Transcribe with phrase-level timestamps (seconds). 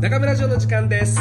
[0.00, 1.18] 中村城の時間です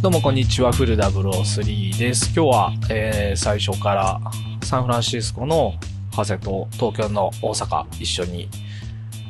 [0.00, 2.26] どうもこんにちは、フルダブル3です。
[2.26, 4.20] 今日は、えー、最初から
[4.62, 5.74] サンフランシスコの
[6.14, 8.48] ハゼと東京の大阪一緒に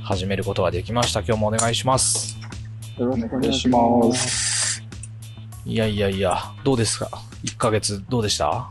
[0.03, 1.21] 始めることができました。
[1.21, 2.37] 今日もお願いします。
[2.99, 4.83] よろしくお願いします。
[5.65, 7.09] いやいやいや、どうですか
[7.43, 8.69] ?1 ヶ月どうでした？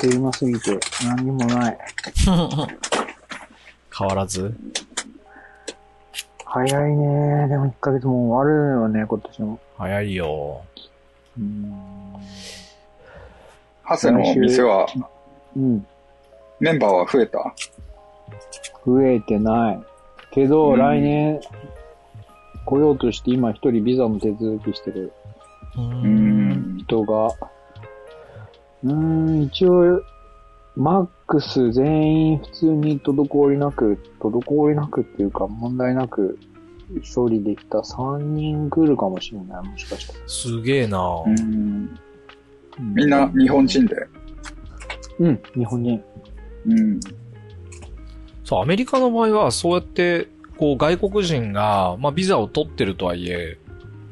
[0.00, 1.78] テーマすぎて何にもない。
[4.00, 4.54] 変わらず？
[6.46, 9.60] 早いねでも1ヶ月もう終わるよね、今年も。
[9.76, 10.62] 早いよ。
[11.38, 12.14] うん。
[13.82, 14.86] ハセの店は、
[15.54, 15.86] うん。
[16.60, 17.54] メンバーは増えた？
[18.86, 19.80] 増えてない。
[20.32, 21.40] けど、うん来年、
[22.64, 25.12] 来ようとして今一人ビザの手続きしてる
[25.76, 26.48] うん
[26.78, 26.78] ん。
[26.78, 27.26] 人が、
[28.84, 30.02] うーん、一応、
[30.80, 36.38] マックス全員普通に滞りなく、滞りなくっていうか問題なく
[37.14, 40.18] 処理できた3人来るかもしれない、もしかしたら。
[40.26, 41.90] すげえな、うん。
[42.94, 43.94] みんな日本人で。
[45.18, 46.02] うん、日本人。
[46.66, 47.00] うん。
[48.42, 53.58] そう、アメリカの場合はそうやって、こう外国人が、まあビザを取ってるとはいえ、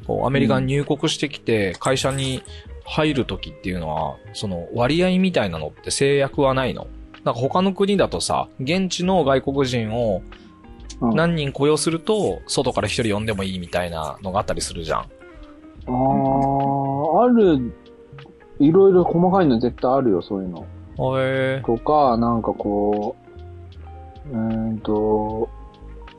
[0.05, 2.43] こうアメリカに入国してきて会社に
[2.89, 6.87] 入るときっていうのは、その割合みたいなのって制約はないの？
[7.23, 10.23] なんか他の国だとさ、現地の外国人を
[11.01, 14.99] うん何人雇用すると、外から一人呼んでもいいみたいなのがあったりするじゃん。
[14.99, 15.07] ああ、
[17.23, 17.73] ある、
[18.59, 20.65] いろいろ細かいの絶対あるよ、そういうの。
[21.17, 23.15] へえとか、なんかこ
[24.25, 25.49] う、うーんと、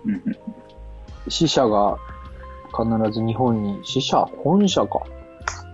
[0.07, 0.23] うん
[1.29, 1.99] 死者が
[2.71, 5.03] 必ず日本に、死者本社か。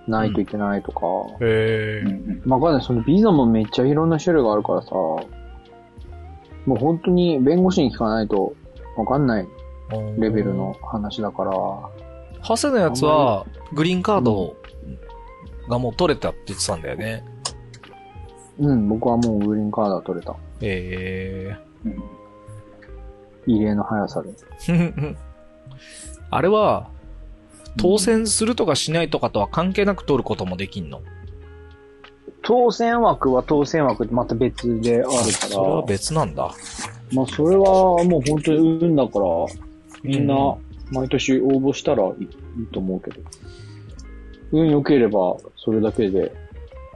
[0.07, 1.07] ないといけないとか。
[1.41, 2.87] へえうんまあ、わかんない。
[2.87, 5.27] そのビザもめっちゃいろんな種類があるからさ、も
[6.69, 8.55] う本当に弁護士に聞かないと
[8.97, 9.49] わかんない
[10.19, 10.75] レベルの。
[10.83, 11.53] 話だから、
[12.41, 14.57] ハセのやつは、グリーンカード
[15.69, 17.25] がもう取れたって言ってたんだよね。
[18.59, 20.33] うん、僕はもうグリーンカードは取れた。
[20.33, 22.03] へえうん
[23.47, 24.31] 異例の速さで。
[26.31, 26.91] あれは、
[27.77, 31.03] 当選するとかしないとかとは関係なく取ることもできんの？
[32.43, 35.25] 当選枠は当選枠ってまた別であるから。
[35.27, 36.55] それは別なんだ。
[37.13, 39.27] まあ、それはもう本当に運だから、
[40.03, 40.35] みんな
[40.93, 42.29] 毎年応募したらいい,、
[42.73, 43.21] と思うけど。
[44.53, 46.33] 運良ければ、それだけで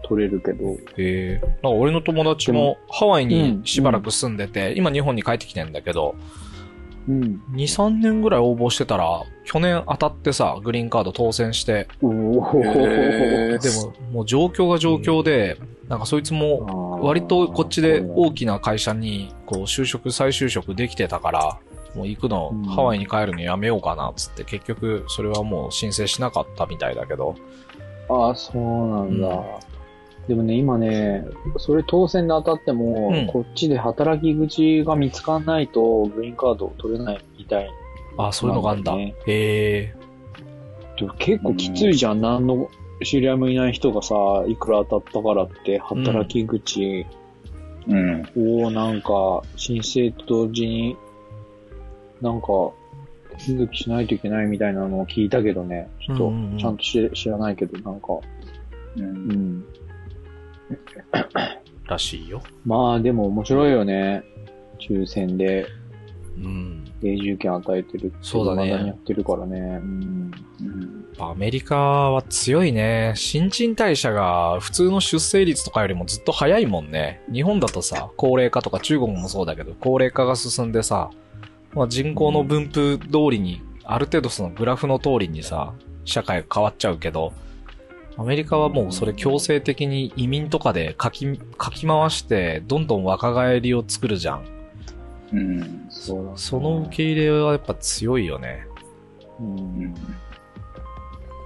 [0.04, 0.70] 取れるけど。
[0.70, 1.40] へえ。
[1.40, 6.14] なんか俺の友達もハワイにしばらく住んでて、今日本に帰ってきてんだけど、
[7.08, 7.42] うん。
[7.52, 12.22] 2、3年ぐらい応募してたら、去年当たってさ、グリーンカード当選して、でも、
[14.12, 21.58] もう状況が状況で、なんかそいつも、割とこっちで大きな会社に、こう、就職、再就職できてたから、
[21.94, 22.64] もう行くの、うん。
[22.64, 27.34] ハワイに帰るのやめようかな、つって、結局、それはもう申請しなかったみたいだけど、
[28.08, 29.28] ああ、そうなんだ。
[30.22, 31.26] うんでもね、今ね、
[31.56, 37.68] それ当選で当たっても、うんこっちで働き口が見つかんないと、グリーンカードを取れないみたい。
[38.16, 38.94] あ、そういうのがあんだ。
[38.94, 39.94] へえ。
[40.98, 42.20] でも結構きついじゃん。
[42.20, 42.68] 何の
[43.02, 44.14] 知り合いもいない人がさ、
[44.46, 47.06] いくら当たったからって、働き口
[47.88, 48.62] うん。
[48.64, 50.96] をなんか、申請と同時に、
[52.20, 52.48] なんか、
[53.38, 55.88] 手続きしないといけないみたいなのを聞いたけどね。
[56.06, 58.20] ちょっとうんうんうん、ちゃんと知知らないけど、なんか、う。
[58.98, 59.64] うんん。
[61.86, 62.42] らしいよ。
[62.64, 64.22] まあでも面白いよね。
[64.78, 65.66] 抽選で
[66.36, 66.84] うん。
[67.02, 69.58] 永住権与えてるってそうだね未にやってるからね。
[69.58, 70.30] うん。
[70.60, 73.12] うんアメリカは強いね。
[73.14, 77.22] 新陳代謝が普通の出生率とかよりもずっと早いもんね。
[77.30, 81.10] 日本だとさ、高齢化とか中国もそうだけど、高齢化が進んでさ、
[81.74, 85.74] まあ、人口の分布通りに、ある程度そのグラフの通りにさ、
[86.06, 87.34] 社会が変わっちゃうけど、
[88.20, 94.44] アメリカはもうそれ強制的に移民とかで書き、書き回して、どんどん若返りを作るじゃん。
[95.32, 95.86] うん。
[95.88, 96.36] そうだ、ね。
[96.36, 98.66] その受け入れはやっぱ強いよね。
[99.40, 99.44] う。
[99.44, 99.56] うん
[99.86, 99.94] ん。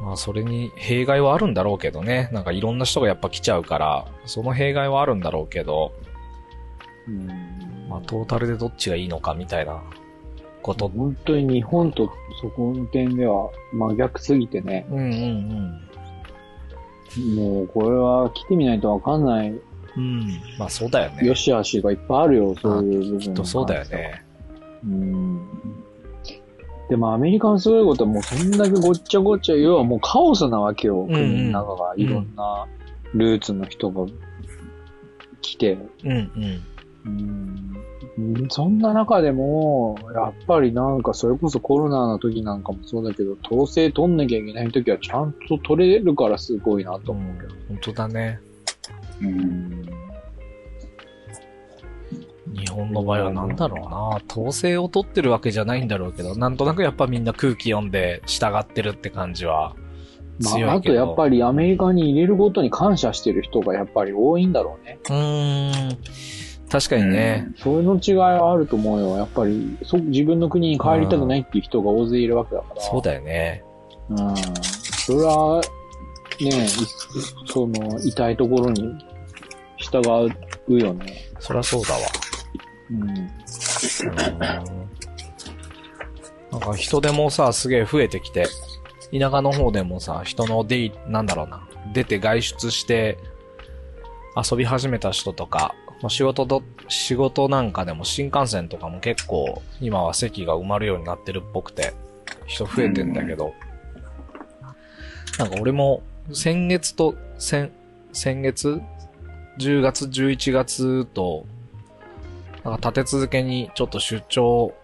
[0.03, 2.29] まあそれに弊害はあるんだろうけどね。
[2.32, 5.93] なんかいろんな人がやっぱ来ちゃうから、その弊害はあるんだろうけど、
[7.06, 7.29] うん。
[7.88, 9.81] まあトータルでどっちがいいのかみたいな
[10.61, 10.88] こと。
[10.88, 12.11] 本当に日本と
[12.43, 14.87] そこの点では真逆すぎてね。
[14.91, 15.85] うんうん
[17.20, 19.61] もうこれは来てみないとわかんないうん。
[19.96, 20.40] うん。
[20.58, 21.26] まあそうだよね。
[21.26, 23.84] 良し悪しがいっぱいあるよ、そういう部分きっとそうだよ。
[23.87, 24.25] ね。
[24.84, 25.40] うん。
[26.88, 31.94] でもアメリカのすごいことはもうそんだけごっちゃごっちゃ、要はもうカオスなわけよ、国の中が。
[31.96, 32.66] いろんな
[33.14, 34.06] ルーツの人が
[35.40, 35.78] 来て。
[36.05, 36.62] うんうん。
[37.06, 37.74] うん、
[38.49, 47.55] そんな中でも、やっぱりなんかそれこそコロナの時なんかもそうだけど、統制取んなきゃいけない時はちゃんと取れるからすごいなと思うけど。
[47.69, 48.40] 本当だね。
[49.20, 49.82] うん。
[52.55, 54.20] 日本の場合はなんだろうな。
[54.31, 59.75] 統制を取ってるわけじゃないんだろうけど、なんとなくやっぱみんな空気読んで従ってるって感じは
[60.40, 60.66] 強いけど。
[60.66, 64.99] まあ、あとやっぱりアメリカに入れることに感謝してる人がやっぱり多いんだろうね。
[65.11, 65.99] うーん。
[66.75, 67.47] 確かにね。
[67.56, 69.17] そういうの違いはあると思うよ。
[69.17, 72.82] やっぱり、そ自分の国に帰りたくないっていう人が大勢いるわけだから。
[72.82, 73.62] そうだよね。
[74.11, 74.35] うん。
[74.35, 75.62] それは、
[76.41, 76.69] ねい
[77.47, 78.93] その、痛いところに
[79.76, 80.00] 従
[80.67, 81.15] うよね。
[81.38, 82.00] そりゃそうだわ。
[82.91, 83.15] うん。
[86.50, 88.49] なんか人手もさ、すげえ増えてきて、
[89.17, 93.17] 田舎の方でもさ、人の出い、なんだろうな、出て外出して
[94.37, 101.95] 遊び始めた人とか、まあ、仕事と、仕事なんかでも新幹線とかも結構今は席が埋まるようになってるっぽくて、
[102.45, 103.55] 人増えてんだけど、
[105.39, 107.73] なんか俺も先月と、先、
[108.12, 108.83] 先月
[109.59, 111.47] ?10 月、11月と、
[112.65, 114.75] なんか立て続けにちょっと出張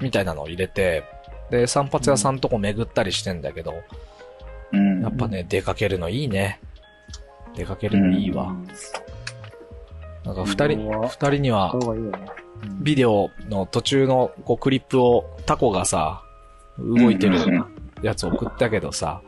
[0.00, 1.02] みたいなのを入れて、
[1.50, 3.74] で、散髪屋さんとこ巡ったりしてんだけど、
[4.70, 5.02] うん。
[5.02, 6.60] やっぱね、出かけるのいいね。
[7.56, 8.54] 出かけるのいいわ。
[10.30, 11.74] なんか二人、うん二人には。
[12.80, 16.22] ビデオの途中のこうクリップをタコがさ、
[16.78, 17.38] 動いてる
[18.02, 19.22] やつ送ったけどさ、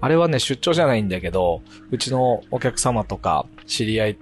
[0.00, 4.18] あれはね、出張じゃないんだけど、うちのお客様とか知り合い、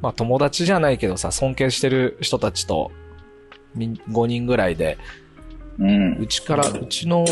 [0.00, 2.92] まあ友達じゃないけどさ、尊敬してる人たちと、
[3.74, 4.98] み5人ぐらいで、
[5.78, 6.18] うん。
[6.18, 7.24] うちから、うちの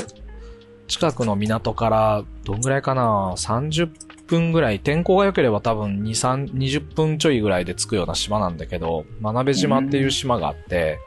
[0.90, 3.90] 近くの港から、どんぐらいかな ?30
[4.26, 10.98] 分ぐらい、天候が良ければ多分2、3、20分ちょいぐらいで着くような島なんだけど、真鍋島っていう島があって、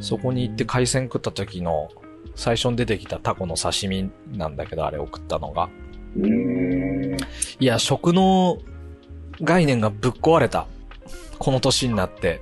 [0.00, 1.90] そこに行って海鮮食った時の、
[2.34, 5.68] 最初に出てきたタコの刺身なんだけど、あれを食ったのが。
[7.60, 8.56] いや、食の
[9.42, 10.66] 概念がぶっ壊れた。
[11.38, 12.40] この年になって。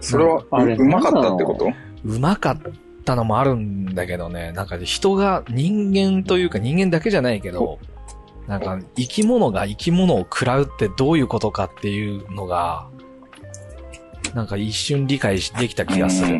[0.00, 1.68] それは、あれううまかったってこと？
[2.04, 2.60] うまかっ
[3.02, 7.78] たのもあるんだけどね、なんか人が人間というか人間だけじゃないけど、
[8.46, 12.88] なんか生き物が生き物を食らうってどういうことかっていうのが、
[14.34, 16.38] なんか一瞬理解できた気がする。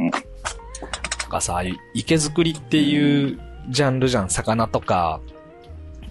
[1.18, 1.62] とかさ、
[1.94, 4.30] 池作りっていうジャンルじゃん。
[4.30, 5.20] 魚とか、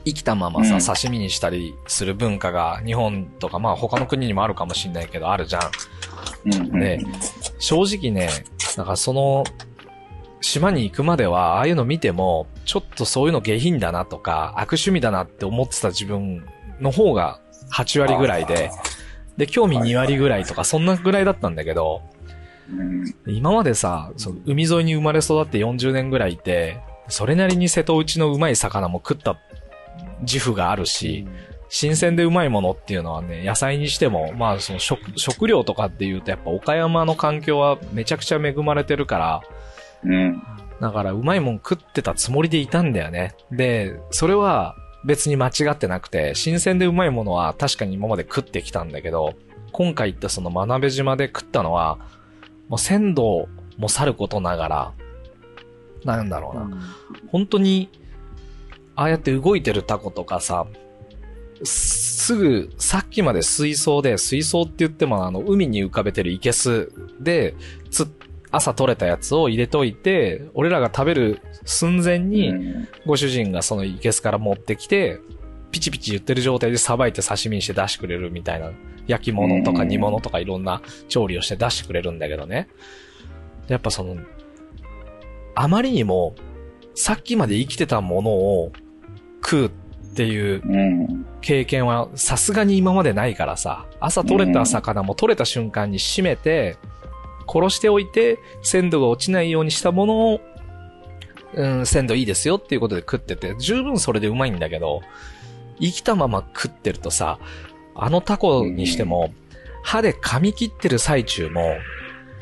[0.06, 5.62] 生きたままさ、うん刺身にしたりする文化が日本とか、まあ他の国にもあるかもしんないけど、あるじゃん。
[6.46, 6.54] うん。
[6.54, 6.80] うん。
[6.80, 7.00] ね
[7.60, 8.30] 正直ね、
[8.78, 9.44] なんかその、
[10.42, 16.46] 島に行くまでは、ああいうの見ても、ちょっとそういうの下品だなとか、悪趣味だなって思ってた自分
[16.80, 17.40] の方が
[17.72, 18.72] 8割ぐらいで、
[19.38, 22.02] で、興味2割ぐらいとか、そんなぐらいだったんだけど、
[23.28, 29.38] 今までさ、その海沿いに生まれ育って40年ぐらいいて、それなりに瀬戸内のうまい魚も食った
[30.22, 31.28] 自負があるし、
[31.70, 39.42] 新鮮でうまいものっていうのはね、野菜にしても、まあその食、食料とかっていうとやっぱ岡山の環境はめちゃくちゃ恵まれてるから、
[40.04, 40.42] うん。
[40.80, 43.36] だからうまいもん食ってたつもりでいたんだよね。
[43.52, 44.76] で、それは
[45.06, 49.36] 別に間違ってなくて、新鮮でうまいものは確かに今まで食ってきたんだけど、
[49.72, 52.00] 今回行ったその真鍋島で食ったのは、
[52.68, 53.48] もう鮮度
[53.78, 54.94] もさることながら、
[56.04, 56.78] なんだろうな。
[57.28, 57.90] 本当に、
[58.96, 60.66] ああやって動いてるタコとかさ、
[61.64, 67.56] すすぐ、さっきまで水槽で、水槽って言ってもあの、海に浮かべてるイケスで、
[67.90, 68.08] つ、
[68.52, 75.20] 朝取れたやつを入れといて、俺らが食べる寸前に、うんご主人がそのイケスから持ってきて、
[75.72, 78.72] ピチピチ言ってる状態でさばいて刺身にして出してくれるみたいな、
[79.08, 82.68] 焼き物とかうん煮物とかいろんな調理をして出してくれるんだけどね。
[83.68, 84.18] やっぱその、
[85.56, 86.36] あまりにも、
[86.94, 88.72] さっきまで生きてたものを
[89.44, 89.70] 食うっ
[90.14, 91.26] ていううん。
[91.42, 96.78] 経験はさすがに今までないからさ、朝取れた魚も取れた瞬間に締めて、
[97.48, 100.42] 殺しておいて、鮮度が落ちないようにしたものを、
[101.54, 105.02] うん、鮮度いいですよっていうことで食ってて、十分それでうまいんだけど、
[105.80, 107.40] 生きたまま食ってるとさ、
[107.96, 109.34] あのタコにしても、
[109.84, 111.76] 歯で噛み切ってる最中も、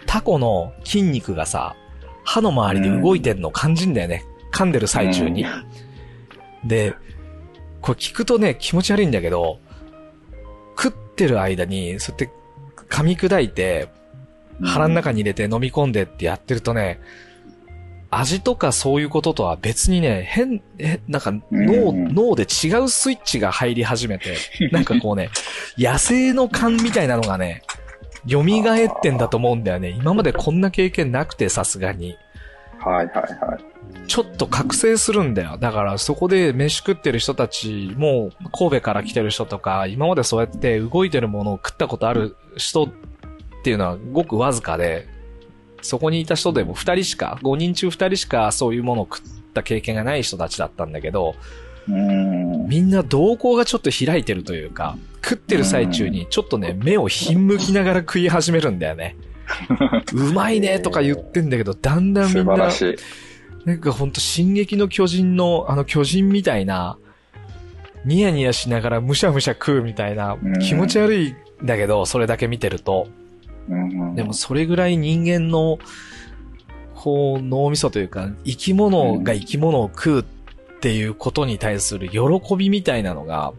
[0.05, 1.75] タコの筋肉がさ、
[2.23, 4.25] 歯の周りで動いてんの感じんだよね。
[4.51, 5.45] 噛んでる最中に。
[6.63, 6.93] で、
[7.81, 9.59] これ聞くとね、気持ち悪いんだけど、
[10.77, 12.33] 食ってる間に、そうやって
[12.89, 13.89] 噛み砕いて、
[14.63, 16.99] 腹の中に入れて飲み込んでってやってるとね、
[18.11, 24.35] 味とかそういうこととは別にね、変、え、なんか脳、うん脳で違うスイッチが入り始めて、
[24.71, 25.29] なんかこうね、
[25.77, 27.61] 野生の感みたいなのがね、
[28.27, 29.89] 蘇ってんだと思うんだよね。
[29.89, 32.17] 今までこんな経験なくて、さすがに。
[32.79, 34.07] はいはいはい。
[34.07, 35.57] ちょっと覚醒するんだよ。
[35.59, 42.89] だからそこで飯食ってる人たちも、神戸から来てる人とか、今までそうやって動いてるものを食ったことある人
[43.59, 45.07] っていうのはごくわずかで、
[45.81, 49.21] そこにいた人でも2人しか、5人中2人しかそういうものを食っ
[49.53, 51.35] た経験がない人たちだったんだけど。
[51.87, 59.15] みんな瞳孔がちょっと開いてるというか、食ってる最中にちょっとね、目をひんむきながら食い始めるんだよね。
[60.13, 62.69] うまいねとか言ってんだけど、だんだんみんな。
[63.65, 66.97] なんかほんと、進撃の巨人の、あの巨人みたいな、
[68.05, 73.07] ニヤニヤしながらむしゃむしゃ食うみたいなうん、気持ち悪いんだけど、それだけ見てると。
[73.69, 75.79] うんでもそれぐらい人間の、
[76.95, 80.23] こう、脳みそというか、生き物が生き物を食うっ
[80.81, 82.19] ていうことに対する喜
[82.57, 83.53] びみたいなのが、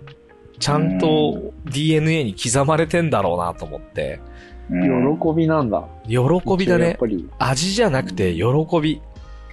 [0.59, 4.41] ちゃんと DNA に刻まれてんだろうなと思って、うん
[4.71, 5.85] 喜びなんだ。
[6.07, 6.19] 喜
[6.57, 6.97] びだねやっ。
[6.97, 8.45] ぱり、味じゃなくて喜
[8.81, 9.03] び。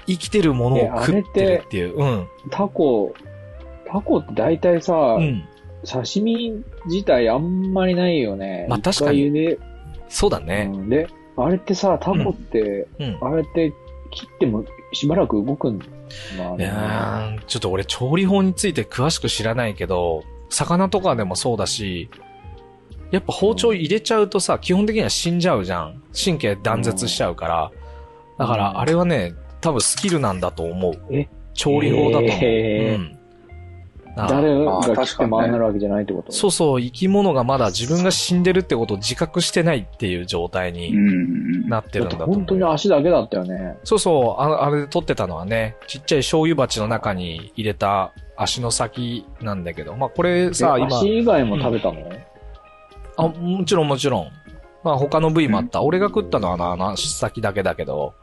[0.05, 1.97] 生きてるものを食ってるっていう。
[1.97, 2.27] うん。
[2.49, 3.13] タコ、
[3.85, 5.43] タコって大体さ、うん。
[5.85, 8.67] 刺身自体あんまりないよね。
[8.69, 9.59] まあ確かに一回茹で
[10.09, 10.71] そうだね。
[10.73, 13.17] うんで、あれってさ、タコって、うん。
[13.21, 13.73] あれって
[14.11, 22.09] 切ってもしばらく動くんだいやーちょっと俺調理法について詳しく知らないけど、魚とかでもそうだし、
[23.11, 26.01] やっぱ包丁入れちゃうとさ、基本的には死んじゃうじゃん。
[26.13, 27.71] 神経断絶しちゃうから。
[28.37, 30.93] だからあれはね、多分スキルなんだと思う。
[31.11, 31.27] え？
[31.53, 32.29] 調理法だと思う。
[32.29, 33.16] へーうん。
[34.17, 36.31] あ誰が切ってもああなるわけじゃないってこと？
[36.31, 41.69] そうそう、生き物がまだ自分が死んでるってことを自覚してないっていう状態うにん。
[41.69, 42.35] なってるんだと思う。
[42.35, 43.77] 本当に足だけだったよね。
[43.83, 52.09] そうそう、ああれで撮ってたのはね、ちっちゃい醤油鉢の中に入れた足の先なんだけど、まあこれさ、え今、足以外も食べたの、
[53.17, 54.27] あ、もちろんもちろん。
[54.83, 55.81] まあ他の部位もあった。
[55.81, 58.13] 俺が食ったのはあのあの足先だけだけど、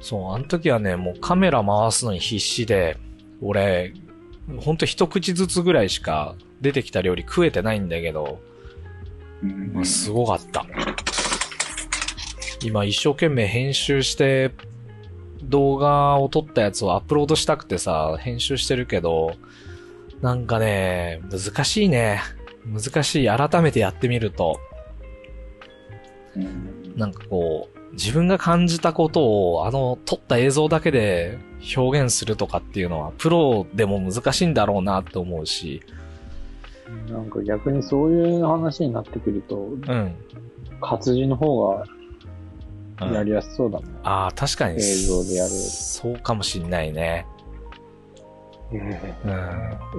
[0.00, 2.96] そう、あの時はね、もうカメラ回すのに必死で、
[3.40, 3.92] 俺、
[4.58, 8.40] ほんと一口ずつぐらいしか出てきた料理食えてないんだけど、
[9.42, 10.64] うんまあすごかった。
[12.64, 14.52] 今一生懸命編集して、
[15.42, 19.34] 動画を撮ったやつをアップロードしたくてさ、編集してるけど、
[20.20, 22.20] なんかね、難しいね。
[22.64, 23.26] 難しい。
[23.26, 24.60] 改めてやってみると、
[26.36, 31.38] うんなんかこう、自分が感じたことを、あの、撮った映像だけで
[31.76, 35.82] 表現するとかっていうのは、プロでも難しいんだろうなって思うし、
[37.08, 40.14] なんか逆にそういう話になってくると、うん。
[40.80, 41.84] 活字の方が
[43.06, 43.86] うんやりやすそうだね。
[44.04, 44.76] ああ、確かに。
[44.76, 47.26] 映像でやるそうかもしんないね。
[48.72, 48.76] え
[49.24, 49.30] うん。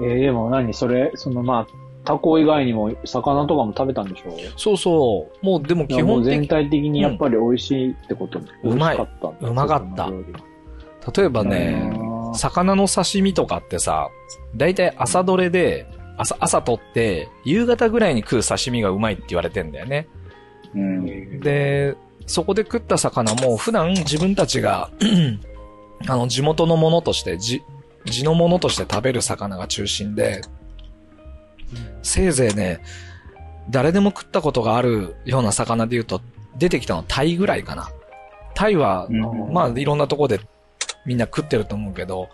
[0.02, 4.36] ーえーでも何それ、そのまあ、タコ以外にも魚とかも食べたんでしょ？
[4.58, 5.46] そうそう。
[5.46, 10.10] もうでも基本的体的にやっぱり美味しいってこと、うまい美味しかったんだうまかった
[11.20, 11.92] 例えばね、
[12.36, 14.10] 魚の刺身とかってさ、
[14.56, 15.86] だいたい朝どれで、
[16.18, 20.08] 朝、朝取って、夕方ぐらいに食う刺身がうまいって言われてんだよね。
[20.76, 21.40] うん。
[21.40, 21.96] で、
[22.26, 24.90] そこで食った魚も普段自分たちが、
[26.08, 27.64] あの、地元のものとして、じ、
[28.06, 30.42] 地のものとして食べる魚が中心で、
[32.02, 32.80] せいぜいね、
[33.70, 36.22] 誰でも食ったことがあるような魚で言うと、
[36.58, 37.90] 出てきたのはタイぐらいかな。
[38.54, 40.40] タイは、うんまあ、いろんなとこで
[41.06, 42.30] みんな食ってると思うけど、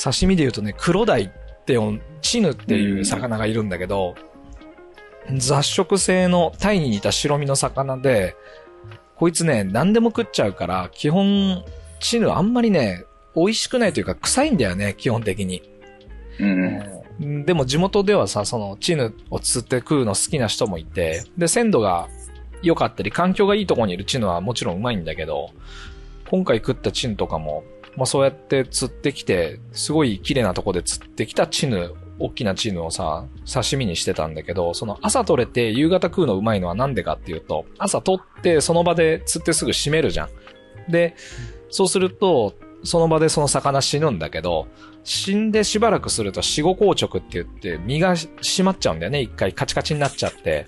[0.00, 4.14] 刺身で言うとね、黒鯛ってよ、チヌっていう魚がいるんだけど、
[5.36, 8.36] 雑食性のタイに似た白身の魚で、
[9.16, 11.64] こいつね、何でも食っちゃうから、基本、
[12.00, 13.04] チヌあんまりね、
[13.34, 15.62] 美味しくないというか臭いんだよね、基本的に。
[16.38, 17.03] うん。
[17.20, 22.08] でも地元ではさ、そのチヌを釣って食うの好きな人もいて、で、鮮度が
[22.62, 25.50] 良かったり、環境がいいところにいるチヌはもちろんうまいんだけど、
[26.28, 27.64] 今回食ったチヌとかも、
[27.96, 40.90] まあそうやって釣ってきて、すごい綺麗なとこで釣ってきたチヌ、大きなチヌをさ、刺身にしてたんだけど、その朝取れて夕方食うのうまいのはなんでかっていうと、朝取ってその場で釣ってすぐ締めるじゃん。
[40.90, 41.14] で、
[41.70, 44.66] そうすると、その場でその魚死ぬんだけど、
[45.04, 49.20] 死んでしばらくすると死後硬直って言って身が締まっちゃうんだよね。
[49.20, 50.66] 一回カチカチになっちゃって。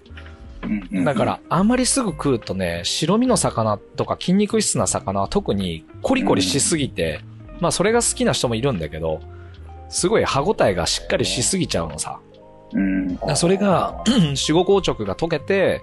[0.92, 7.20] うんだか、ら、あんまりすぐ食うとね、白身の魚とか筋肉質な魚は特にコリコリしすぎて、
[7.60, 9.20] まあそれが好きな人もいるんだけど、
[9.88, 12.20] すごい歯応えがしっかりしすぎちゃうのさ。
[13.36, 14.02] それが、
[14.34, 15.82] 死後硬直が溶けて、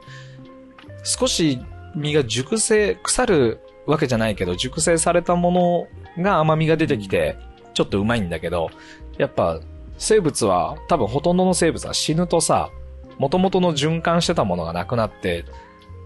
[1.03, 1.60] 少し
[1.95, 7.38] 身が熟成、腐るわけじゃないけど、熟成されたものが甘みが出てきて、
[7.74, 8.70] ちょっとうまいんだけど、
[9.18, 9.60] やっぱ、
[9.98, 12.70] 生物は、多分ほとんどの生物は死ぬとさ、
[13.18, 15.46] 元々の循環してたものがなくなって、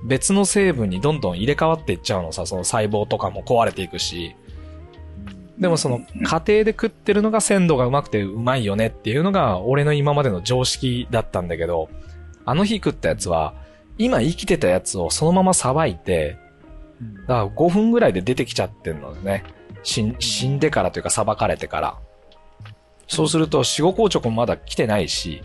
[0.04, 4.36] 別の成分にどんどん入れ替わっていっちゃうのさ、その細胞とかも壊れていくし。
[5.58, 11.90] でもそのうん家庭で食ってるのが鮮度がうまくてうまいよねっていうのが俺の今までの常識だったんだけど、
[12.46, 13.56] あの日食ったやつは、
[13.98, 16.38] 今生きてたやつをそのままさばいて、
[17.22, 19.44] だから5分ぐらいで出てきちゃってんのよね。
[19.88, 21.98] 死ん死んでからというかさばかれてから。
[23.08, 25.42] そうすると死後硬直もまだ来てないし、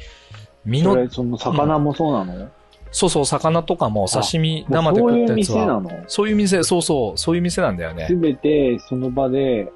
[0.65, 2.51] 身の、その魚もそうなの？
[2.91, 6.05] そうそう、魚とかも刺身生でもうそういう食ったやつは、店なの？
[6.09, 8.07] そういう店、そうそう、そういう店なんだよね。
[8.09, 8.17] す。
[8.17, 9.73] べてその場で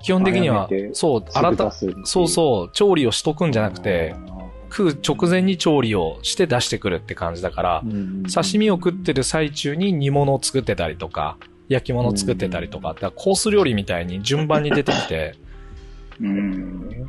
[0.00, 4.14] 基本的にはそう、す新た、そうそう、調理をしとくんじゃなくて、
[4.70, 7.82] 食う直前に調理をして出してくるって感じだから、
[8.34, 11.36] 刺身を食ってる最中に煮物を作ってたりとか、
[11.68, 15.34] 焼き物を作ってたりとか、だからコース料理みたいに順番に出てきて、
[16.20, 17.06] うん。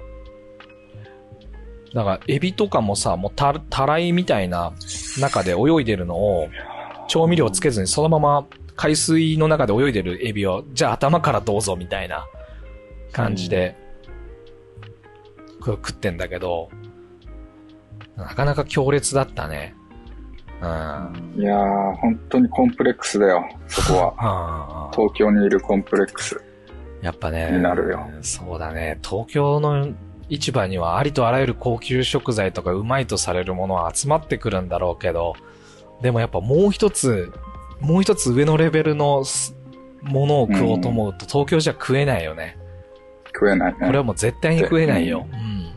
[1.93, 4.73] だからエビとかもさ、もうた、たらいみたいな
[5.19, 6.49] 中で泳いでるのを、
[7.07, 8.45] 調味料つけずにそのまま
[8.75, 12.25] 海水の中で泳いでるエビを、じゃあ頭からどうぞみたいな
[13.11, 13.75] 感じで、
[15.65, 16.69] 食ってんだけど、
[18.15, 19.75] なかなか強烈だったね。
[20.61, 21.41] うん。
[21.41, 24.05] いやー、本当にコンプレックスだよ、そこは。
[24.05, 24.13] は
[24.89, 26.41] あ東京にいるコンプレックス。
[27.01, 27.51] やっぱね。
[27.51, 28.99] になるよそうだね。
[29.07, 29.89] 東京の
[30.29, 35.35] 市場にはありとあらゆる高級食材とかうまいとされるものは集まってくるんだろうけど、
[36.01, 37.31] でもやっぱもう一つ、
[37.79, 39.55] もう一つ上のレベルのす
[40.01, 42.57] ものを食おうと思うと東京じゃ食えないよね。
[43.33, 43.79] 食えないね。
[43.85, 45.27] これはもう絶対に食えないよ。
[45.31, 45.71] うん。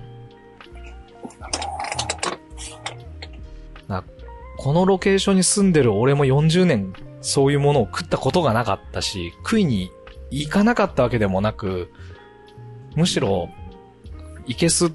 [3.89, 4.03] な
[4.61, 9.91] このロケーションに住んでる俺も40年そういうものを食ったことがなかったし、食いに
[10.31, 11.91] 行かなかったわけでもなく、
[12.95, 13.49] むしろ、
[14.47, 14.93] いけす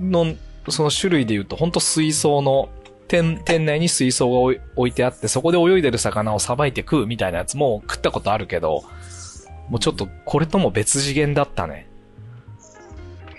[0.00, 0.36] の、
[0.68, 2.68] その種類で言うと、ほんと水槽の、
[3.08, 4.38] 店、店内に水槽が
[4.76, 8.84] 置いてあって、そこで泳いでる魚をさばいて食うみたいなやつも食ったことあるけど、
[9.68, 11.88] もうちょっとこれとも別次元だったね。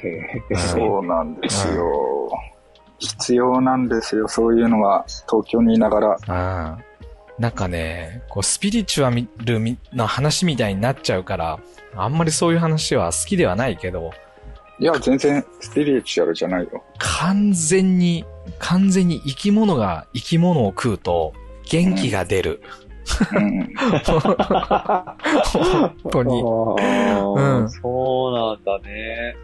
[0.04, 0.10] へ
[0.52, 2.30] えそうなんですよ。
[3.00, 5.06] 必要なんですよ、そういうのが。
[5.30, 6.76] 東京にいながら。
[6.78, 6.84] うん。
[7.40, 9.12] なんかね、こう、スピリチュア
[9.46, 11.60] ルみの話みたいになっちゃうから、
[11.96, 14.12] あんまりそういう話は好きではないけど、
[14.80, 16.84] いや、全然スピリチュアルじゃないよ。
[17.00, 18.26] 完全に、
[18.60, 21.34] 完全に生き物が生き物を食うと、
[21.70, 22.62] 元気が出る。
[23.34, 23.74] うん。
[23.76, 24.02] 本
[26.12, 26.42] 当に。
[26.42, 29.36] あうんーそうなんだね。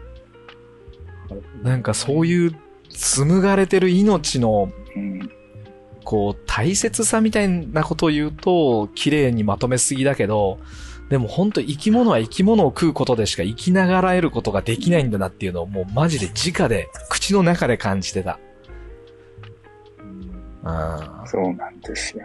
[1.62, 2.56] なんかそういう、
[2.94, 5.30] 紡がれてる命の、うん。
[6.04, 10.58] こう、大切さみたいなことを言うと、綺麗にまとめすぎだけど、
[11.10, 18.38] でも本当生き物は生き物を食うことでしか生きながらえることができないんだなっていうのをもうマジで直で、口の中で感じてた。
[20.62, 21.26] うん。
[21.26, 22.24] そうなんですよ。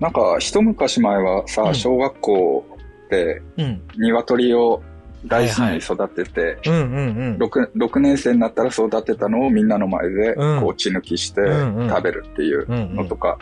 [0.00, 2.66] なんか、一昔前はうんさ、小学校
[3.10, 3.82] でうん。
[3.96, 4.82] 鶏を
[5.26, 6.82] 大事に育てて、うんうんう
[7.32, 7.36] ん。
[7.38, 10.60] 6, 6年生になったら育てたのをみんなの前で、うん。
[10.60, 11.88] こう血抜きしてうんうん。
[11.88, 12.94] 食べるっていううんうん。
[12.96, 13.38] のとか、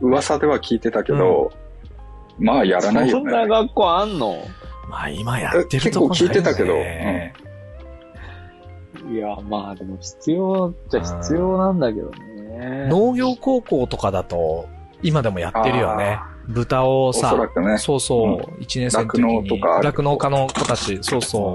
[0.00, 1.52] 噂では聞いてたけど、
[2.38, 3.48] まあやらないよそんなね。
[3.48, 4.36] 学校あんの？
[4.90, 6.74] まあ今やってるとこえ結構聞いてたけど。
[6.74, 7.34] ね
[9.10, 12.88] いや、まあでも必要じゃ必要なんだけどね。
[12.88, 14.68] 農業高校とかだと、
[15.02, 16.18] 今でもやってるよね。
[16.48, 17.78] 豚をさ、ね。
[17.78, 21.54] そうそう、一年生の時に酪農酪農家の子たち、そうそ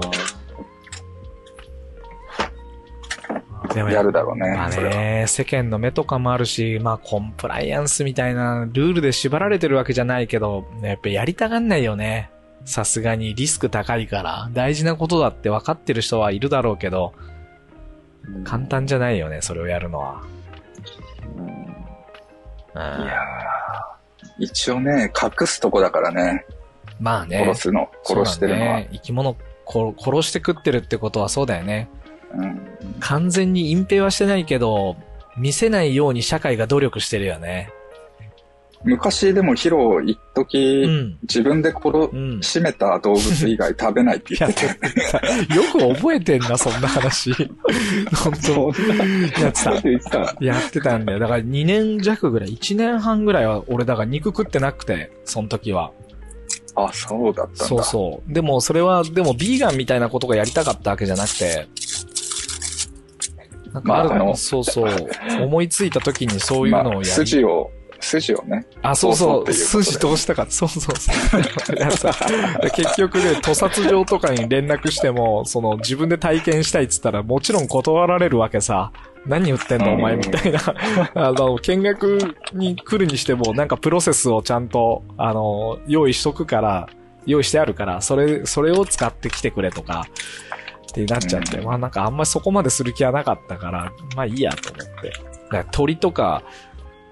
[3.74, 12.30] でもやるだろうねまあね、世間の目とかもあるし、まあコンプライアンスみたいなルールで縛られてるわけじゃないけど、やっぱやりたがんないよね。
[12.64, 17.12] さすがにリスク高いから、大事なことだって分かってる人はいるだろうけど、
[18.44, 20.22] 簡単じゃないよね、それをやるのは。
[22.74, 23.67] うんいやー
[24.38, 26.44] 一応ね、隠すとこだからね、
[27.00, 27.38] まあね。
[27.38, 28.76] 殺すの、殺してるのは。
[28.78, 31.88] ね、生き物こ殺して食ってるってことはそうだよね。
[32.34, 32.60] うん
[33.00, 34.96] 完全に隠蔽はしてないけど、
[35.36, 37.70] 見せないように社会が努力してるよね。
[38.84, 41.18] 昔でもヒロ一時、うん。
[41.22, 42.40] 自分で殺うん。
[42.42, 44.66] しめた動物以外 食べないって言ってて、
[45.54, 47.32] よく覚えてんな、そんな話。
[47.32, 48.72] 本当
[49.40, 50.36] やってた。
[50.40, 51.18] やってたんだよ。
[51.18, 55.90] だから2年弱ぐらい、1年半ぐらいは俺だから肉食ってなくて、その時は。
[56.76, 57.64] あ、そうだったんだ。
[57.64, 58.32] そうそう。
[58.32, 61.66] でもそれは、でもビーガンみたいなことがやりたかったわけじゃなくて、
[63.72, 65.08] なんかあるまああのそうそう。
[65.42, 68.66] 思いついた時にそういうまあ、のをやり、筋を筋をね。
[68.82, 70.46] あ、そうそう、筋通したか。
[70.48, 72.70] そうそうそう。
[72.74, 78.92] 結局ね、屠殺場とかに連絡しても、その自分で体験したいっつったらもちろん断られるわけさ。
[79.26, 80.60] 何言ってんのお前みたいな。
[81.14, 86.88] あの、見学に来るにしても、なんかプロセスをちゃんと、あの、用意しとくから、
[87.26, 90.06] 用意してあるから、それ、それを使ってきてくれとか、
[90.88, 95.12] ってなっちゃって、うんまあなんかあんまりそこまでする気はなかったから、まあいいやと思って。
[95.70, 96.42] 鳥とか、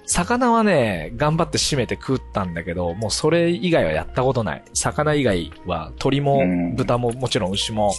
[0.06, 4.64] 魚はね、頑張って締めて食ったんだけど、もうそれ以外はやったことない。
[4.72, 6.76] 魚以外は鳥もうん。
[6.76, 7.92] 豚ももちろん牛も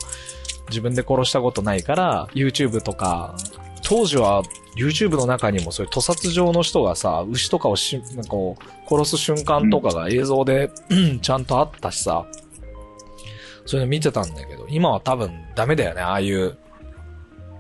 [0.70, 3.36] 自分で殺したことないから、YouTube とか、
[3.84, 4.44] 当時は
[4.76, 10.72] YouTube の中にもそういう屠殺場の人がさ、牛とかをし、なんかこう殺す瞬間とかが映像で、
[11.22, 12.26] ちゃんとあったしさ、
[13.66, 16.58] そういうの見てたんだけど、今は多分ダメだよね、ああいう、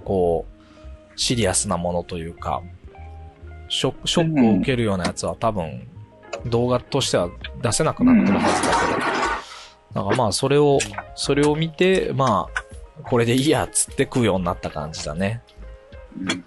[0.05, 2.62] こう、シリアスなものというか、
[3.69, 5.88] ショック、ショックを受けるようなやつは多分、
[6.45, 7.30] 動画としては
[7.62, 8.69] 出せなくなってるはずだ
[9.93, 10.80] けど、なんかまあそれを、
[11.15, 15.41] それを見て、まあ、これでいいやっつって食うようになった感じだね。
[16.19, 16.43] うん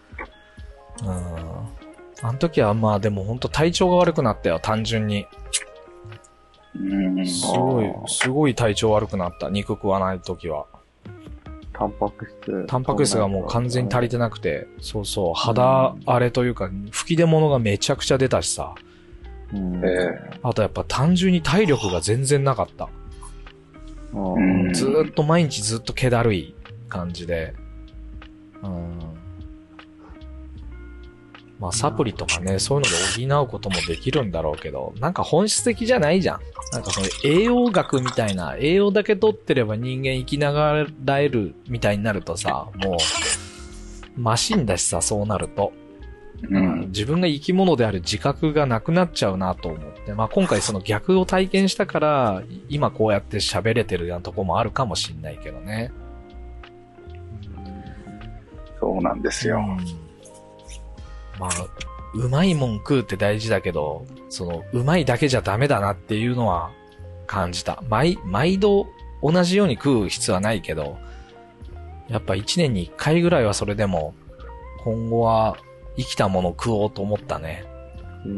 [1.03, 2.29] うん。
[2.29, 5.27] あの時はまあでも本当体調が悪くなったよ、単純に。
[6.79, 7.27] うん。
[7.27, 9.49] すごいすごい体調悪くなった。
[9.49, 10.67] 肉食わない時は。
[11.81, 12.67] タンパク質。
[12.67, 18.75] タンパク質がもう完全に足りてなくて、そうそう、肌荒れというか、吹き出物がめちゃくちゃ出たしさ。
[19.55, 19.83] うん。
[19.83, 22.91] えあとやっぱ単純に体力が全然なかった。
[24.13, 26.55] うんうんずーっと毎日ずっと気だるい
[26.89, 27.55] 感じで。
[28.63, 28.99] うん。
[31.61, 36.41] まあサプリとかね、そういうので補うこともできるんだろうけど、なんか本質的じゃないじゃん。
[36.73, 45.73] なんかその栄養学みたいな、栄養だけ取ってれば人間生きながらえるみたいになるとさ、もう、マシンだしさ、そうなると。
[46.45, 46.81] えうん。
[46.87, 55.93] 自分が生き物である自覚がなくなっちゃうなと思って、まあ今回その逆を体験したから、今こうやって喋れてるようなとこもあるかもしんないけどね。
[58.81, 59.59] そうなんですよ。
[59.59, 60.10] うん
[61.41, 61.51] まあ、
[62.15, 66.71] うまいもん食うって大事だけど、その、うまいだけじゃダメだなっていうのは
[67.27, 67.83] 感じた。
[67.89, 68.87] 毎、毎度
[69.23, 70.99] 同じように食う必要はないけど、
[72.09, 74.15] やっぱ一年に一回ぐらいはそれでも、
[74.85, 75.57] 今後は
[75.97, 77.65] 生きたもの食おうと思ったね。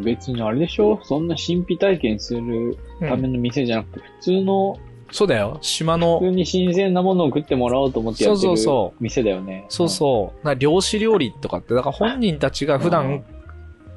[0.04, 1.00] 別にあれでしょ？
[1.02, 4.78] そんな神秘体験するための店じゃなくて、普通の、
[5.12, 5.58] そうだよ。
[5.60, 9.66] 島の普通に新鮮なものを食ってもらおうと思ってやってそうるそうそう店だよね。
[9.68, 10.46] そうそう。
[10.46, 13.22] な漁師料理とかって、だから本人たちが普段、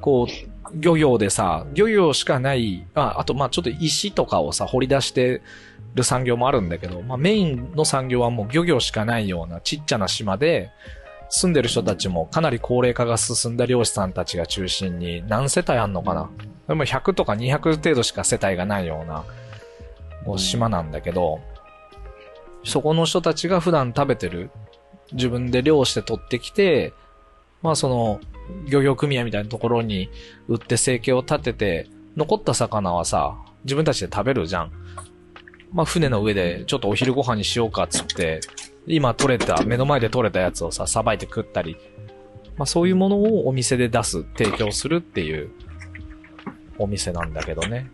[0.00, 5.40] こう、漁業でさ、漁業しかない、ああとまあちょっと石とかをさ、掘り出して
[5.94, 10.70] る産業もあるんだけど、まあメインの産業はもう漁業しかないようなちっちゃな島で、
[11.28, 16.30] 住んでる人たちもかなり高齢化が進んだ漁師さんたちが中心に何世帯あんのかな
[16.68, 19.24] でも100とか200程度しか世帯がないような、
[20.36, 21.40] 島なんだけど、
[22.64, 24.50] そこの人たちが普段食べてる、
[25.12, 26.92] 自分で漁して取ってきて、
[27.62, 28.20] まあその、
[28.68, 30.08] 漁業組合みたいなところに
[30.48, 34.72] 売って生計を立てて、残った魚はさ、自分たちで食べるじゃん。
[35.72, 38.40] まあ船の上でちょっとお昼ご飯にしようかっつって、
[38.86, 41.76] 今取れた、目の前で取れたやつをさ、さばいて食ったり、
[42.56, 45.50] まあそういうものをお店で出す、提供するっていう
[46.78, 47.90] お店なんだけどね。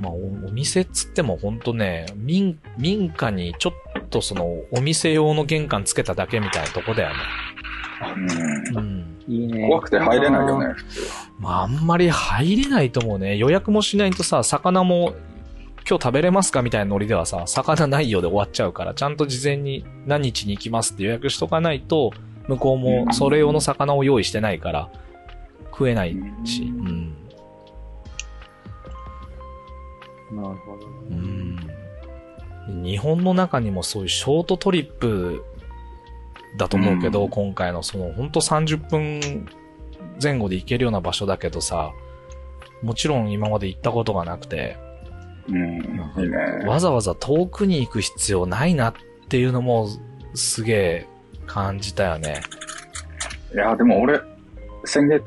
[0.00, 0.16] まあお、
[0.48, 7.14] お店っつってもほんとね、民、民家にちょっとその、お店用の玄関つけただけみたいなとこだよね。
[8.72, 9.04] うんうん。
[9.28, 9.68] いいね。
[9.68, 11.06] 怖くて入れないよね、普通は。
[11.38, 13.36] まあ、あんまり入れないと思うね。
[13.36, 15.14] 予約もしないとさ、魚も、
[15.88, 22.12] 今日食べれますかみたいなノリではさ、魚ないようで終わっちゃうから、ちゃんと事前に何日に行きますって予約しとかないと、
[22.48, 24.88] 向こうもそれ用の魚を用意してないから、
[25.70, 27.14] 食えないし、うん。
[30.34, 31.16] なるほどうね。
[31.16, 32.84] ん。
[32.84, 35.44] 日本の中にもそういうショートトリップ
[36.56, 39.46] だと思うけど、うん今回のそのほんと30分
[40.22, 41.90] 前後で行けるような場所だけどさ、
[42.82, 44.76] もちろん今まで行ったことがなくて、
[45.48, 46.66] うん、いいね。
[46.66, 48.94] わざわざ遠くに行く必要ないなっ
[49.28, 49.88] ていうのも
[50.34, 51.06] すげえ
[51.46, 52.42] 感じたよね。
[53.52, 54.20] いや、でも俺、
[54.84, 55.24] 先月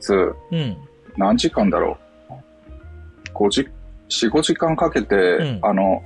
[0.00, 0.16] 末、
[0.50, 0.76] うん。
[1.16, 1.96] 何時間だろ
[2.28, 2.34] う
[3.34, 3.68] ?5 時、
[4.08, 5.58] 4、5時間かけて、ん。
[5.62, 6.02] あの、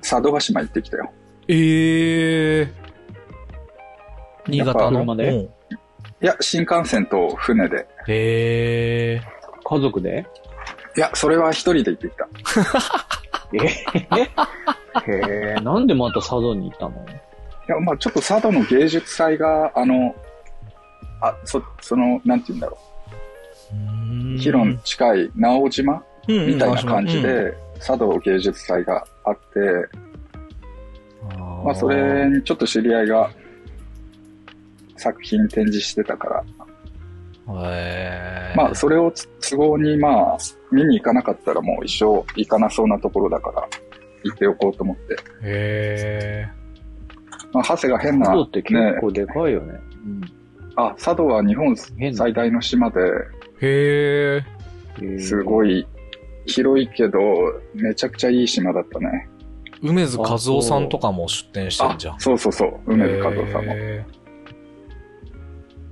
[0.00, 1.10] 佐渡島行ってきたよ。
[1.48, 2.72] ええー。
[4.46, 5.00] 新潟の？
[5.00, 5.36] 車でうん。
[5.40, 5.48] い
[6.20, 7.86] や、新幹線と船で。
[8.06, 9.20] へえ
[9.64, 10.26] 家族で？
[10.96, 12.28] いや、それは一人で行ってきた。
[13.52, 13.58] え
[15.10, 17.04] へえ、なんでまた佐渡に行ったの？
[17.06, 17.08] い
[17.68, 20.14] や、まあちょっと佐渡の芸術祭が、あの、
[21.20, 22.78] あ、そ、その、なんて言うんだろ
[23.72, 23.76] う。
[23.76, 24.38] ん。
[24.38, 29.88] ヒロに近い直島うんみたいな感じうんで、茶道芸術祭があって、
[31.38, 33.30] あまあそれにちょっと知り合いが
[34.96, 36.44] 作品展示してたから、
[37.70, 40.38] へーまあそれを都合にまあ
[40.70, 43.68] 見に行かなかったらもう一生行かなそうなところだから
[44.24, 45.16] 行っておこうと思って。
[45.42, 46.46] へ
[47.52, 49.74] まあ長谷が変な、佐渡って結ね、構でかいよね。
[50.04, 50.20] うん。
[50.76, 53.00] あ、佐渡は日本最大の島で、
[53.62, 54.42] え。
[54.42, 54.42] へ
[55.06, 55.18] え。
[55.18, 55.86] すごい
[56.48, 57.18] 広いけど、
[57.74, 59.28] めちゃくちゃいい島だったね。
[59.82, 63.74] 梅津和夫さんとかも出店してあるじゃん。、そうそうそう、梅津和夫さんも。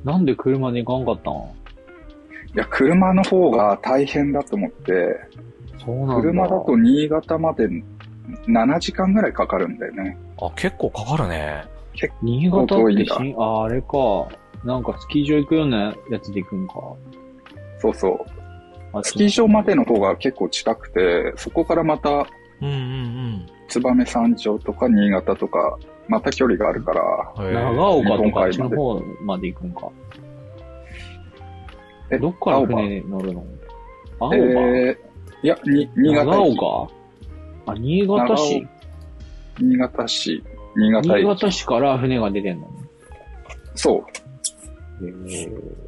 [0.05, 1.57] なんで車で行かんかったん
[2.57, 5.21] や、車の方が大変だと思って、
[5.85, 6.15] そうなんだ。
[6.17, 7.69] 車だと新潟まで
[8.49, 10.19] 7時間ぐらいかかるんだよね。
[10.39, 11.65] ーあ、結構かかるね。
[12.23, 14.29] 新潟って遠いんだしあ、あれか。
[14.65, 16.75] なんかスキー場行くようなやつで行くんか。
[17.79, 18.36] そうそう。
[18.99, 22.27] あスキー場までの方が結構近くて、そこからまた
[22.61, 25.79] うんうん燕三条とか新潟とか、
[26.09, 27.03] また距離があるから、
[27.53, 29.91] 長岡とかあっちの方まで行くんか。
[32.11, 33.45] えどっから船に乗るの？
[34.21, 34.97] 青葉、えー、
[35.43, 36.59] いや、に、新潟長駅。
[36.59, 37.73] 岡？
[37.73, 38.69] あ、新潟市？
[39.59, 40.45] 新潟市、
[40.77, 41.25] 新潟駅。
[41.25, 42.71] 新潟市から船が出てんの
[43.75, 44.05] そ
[45.03, 45.07] う。
[45.07, 45.86] へぇうー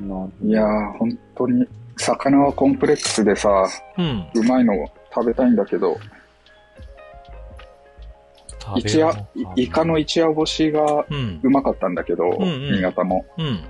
[0.00, 4.26] いやー、本当に、魚はコンプレックスでさ、うん。
[4.34, 4.74] うまいの
[5.12, 5.98] 食べたいんだけど、
[8.76, 9.10] 一夜、
[9.56, 11.04] いイカの一夜干しが
[11.42, 13.24] うまかったんだけど、んうん新潟も。
[13.38, 13.60] うん。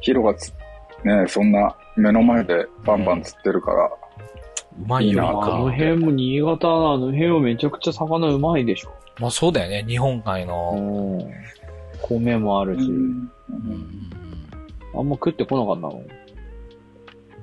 [0.00, 0.52] ヒロがつ、
[1.04, 8.92] ねそんな目の前でバンバン釣ってるから、うまいよ、あカの辺も新潟のあの辺はめちゃくちゃ魚うまいでしょ。
[9.18, 11.18] まあそうだよね、日本海うの。
[11.22, 11.30] ん。
[12.02, 12.82] 米もあるし。
[12.82, 13.32] うんうん
[14.94, 16.02] あんま食ってこなかったの？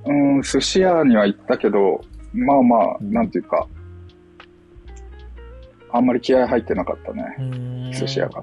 [0.06, 2.02] うん、寿司屋には行ったけど、
[2.34, 3.67] まあまあ、うんなんていうか、
[5.91, 7.91] あんまり気合入ってなかったね。
[7.93, 8.41] 寿司屋が。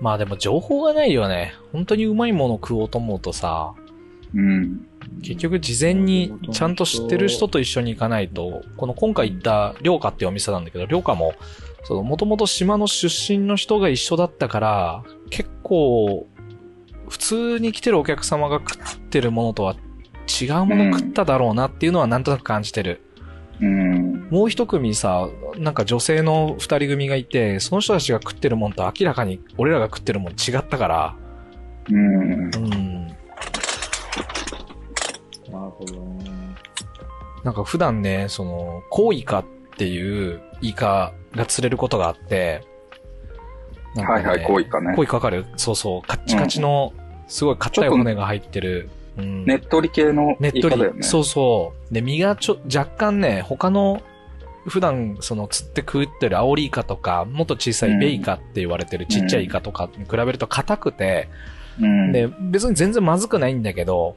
[0.00, 1.54] まあでも情報がないよね。
[1.72, 3.74] 本当にうまいもの食おうと思うとさ、
[4.34, 4.86] うん。
[5.22, 11.32] 結局事前にちゃんと知ってる人と一緒に行かないと、この今回行ったりょうかっていうお店なんだけど、りょうかも、
[11.86, 16.26] その元々島の出身の人が一緒だったから、結構、
[17.08, 19.76] 普通に来てるお客様が食ってるものとは
[20.40, 23.02] 違うもの食っただろうなっていうのはなんとなく感じてる。
[23.60, 24.26] うん。
[24.30, 31.14] もう一組さ、なんか女性の二人組がいて、その人たちが食ってるもんと明らかに俺らが食ってるもん違ったから、
[31.88, 31.96] うん。
[31.96, 33.06] うん。
[33.06, 33.16] なる
[35.70, 36.30] ほどね。
[37.44, 39.44] なんか普段ね、その、コウイカっ
[39.76, 42.62] ていうイカが釣れることがあって、
[43.94, 45.04] ねはいはい、こういったねコ。
[45.04, 46.92] イカわかるそうそう、カッチカチの、
[47.28, 48.90] すごい硬い骨が入ってる。
[49.18, 51.02] うんねっとり系のねっとりイカだよね。
[51.02, 51.94] そうそう。
[51.94, 54.02] で、身がちょ、若干ね、他の、
[54.66, 61.28] 普段、その、釣って食ってるアオリイカとか、もっと小さいベイカって言われてるちっちゃいイカとかに比べると硬くて、
[61.80, 62.12] うん。
[62.12, 64.16] で、別に全然まずくないんだけど、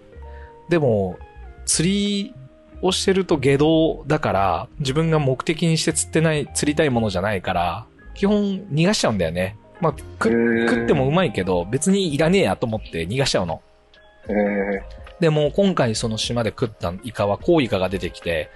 [0.68, 1.18] でも、
[1.66, 2.34] 釣り
[2.82, 9.58] をしてると下道だから、自分が目的にして釣ってない、釣りたいものじゃないから、基本逃がしちゃうんだよね。
[9.82, 13.62] まあ、食ってもうまいけど、別にいらねえやと思って逃がしちゃうの。
[14.28, 18.50] えーでも、今回その島で食ったイカはコウイカが出てきて、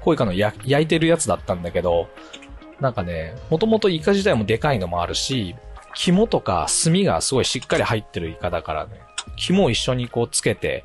[0.00, 2.08] コウイカのや焼いてるやつだったんだけど、
[2.80, 5.54] なんかね、もともとイカ自体もでかいのもあるし、
[5.94, 8.92] 肝とか炭がすごいしっかり入ってるイカだからね、
[9.36, 10.84] 肝を一緒にこうつけて、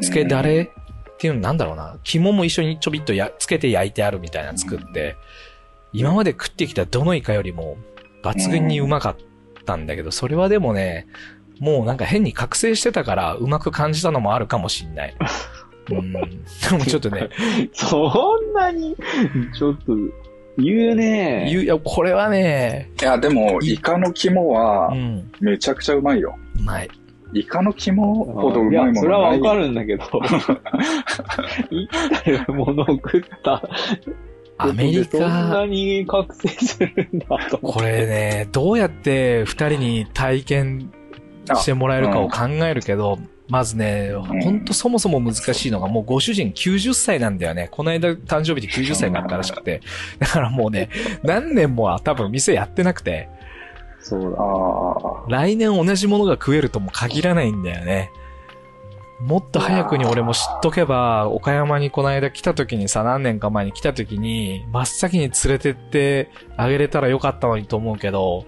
[0.00, 0.70] つけだれ
[1.22, 5.14] っていうのなんだろうな、肝も一緒にちょびっとやつけて焼いてあるみたいなの作って、
[5.92, 7.76] 今まで食ってきたどのイカよりも
[8.24, 9.16] 抜群にうまかっ
[9.64, 11.06] たんだけど、それはでもね、
[11.60, 15.14] もうなんか変に覚醒してたからうまく感じたのもあるかもしんない。
[15.92, 16.12] うん。
[16.12, 16.18] で
[16.72, 17.28] もちょっとね、
[17.72, 18.96] そんなに、
[19.56, 19.94] ちょっと、
[20.58, 26.36] 言うね言う、いや、これはね、いや、でも、イカの肝はう、ん、めちゃくちゃうまいよ。
[26.58, 26.88] うまい。
[27.32, 29.40] イカの肝ほどうまいいや、もそれはのない。
[29.40, 30.04] わかるんだけど、
[31.70, 33.62] 生きてるものを食った。
[34.58, 37.58] アメリそんなカ、に覚醒するんだと。
[37.58, 40.92] これね、どうやって二人に体験
[41.54, 43.18] してもらえるかを考えるけど、
[43.48, 47.68] まずね、んほんとそもそも難しいのが、もうご主人90歳なんだよね。
[47.70, 49.80] この間誕生日で90歳になったらしくて。
[50.18, 50.88] だからもうね、
[51.22, 53.28] 何年もは多分店やってなくて、
[54.02, 55.36] そうだ。
[55.36, 58.10] 来年同じものが食えるとも限らないんだよね。
[59.20, 68.46] もっと早くに俺も知っとけば、岡山にこの間来た時にさ、何年か前に来た時に、真っ先に連れてってあげれたらよかったのにと思うけど、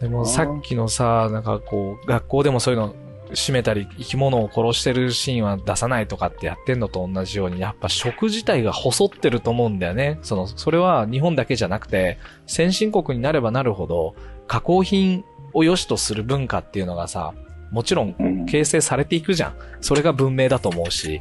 [0.00, 2.94] でもさっきのさ、なんかこう、学校でもそういうの、
[3.32, 10.18] 締めたり生き物を殺してるシーンは出さないとかってやってんのと同じように、やっぱ食自体が細ってると思うんだよね。
[10.22, 14.14] その、それは日本だけじゃなくて、先進国になればなるほど、
[14.46, 17.32] 加工品を良しとする文化っていうのがさ、
[17.70, 19.54] もちろん形成されていくじゃん。
[19.80, 21.20] それが文明だと思うし。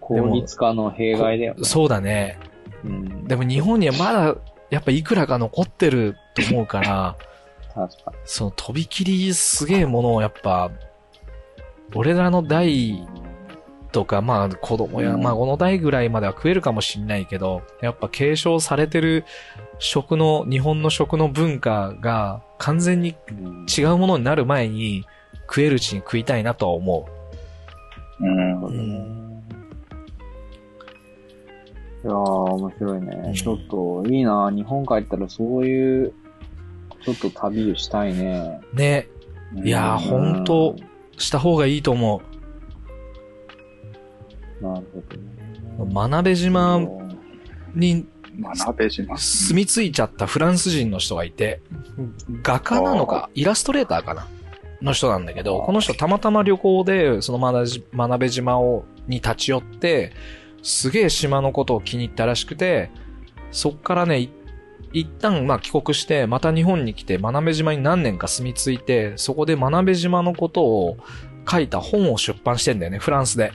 [0.00, 1.64] 効率化の弊害だよね。
[1.64, 2.38] そうだね。
[2.84, 3.24] うん。
[3.26, 4.36] でも日本にはまだ、
[4.70, 7.16] やっぱいくらか残ってると思うから、
[7.76, 10.70] 確かそのとびきりすげえものをやっぱ、
[11.94, 13.06] 俺らの代
[13.92, 19.24] とか、まあ子供やうん孫の代ぐらいまでは食えるかもしんないけど、やっぱ継承されてる
[19.78, 23.38] 食の、日本の食の文化が完全にに。
[23.40, 25.04] うん違うものになる前に
[25.48, 27.06] 食えるうちに食いたいなとは思
[28.20, 28.64] うん。
[28.64, 28.72] う。
[32.04, 33.22] いやー、面白いね。
[33.26, 36.12] うんちょっと、いいな日本帰ったらそういう、
[37.06, 38.60] ちょっと旅したいね。
[38.74, 39.08] ね。
[39.64, 40.74] いやー、ほんと、
[41.18, 42.20] した方がいいと思
[44.60, 45.22] なるほどね。
[45.78, 45.86] う。
[45.86, 46.80] 真鍋島
[47.76, 49.16] に真鍋島。
[49.16, 51.60] 住み着いちゃったフランス人の人がいて、
[52.42, 54.26] 画家なのか、イラストレーターかな？
[54.82, 60.12] の人なんだけど、この人たまたま旅行で、その真鍋島を、に立ち寄って、
[60.62, 62.90] すげえ島のことを気に入ったらしくて、
[63.52, 64.30] そっからね、い
[64.92, 70.96] 一旦まあ帰国して、また日本に来て、真鍋島に何年か住み着いて、そこで真鍋島のことを
[71.48, 73.52] 書いた本を出版してんだよね、フランスで。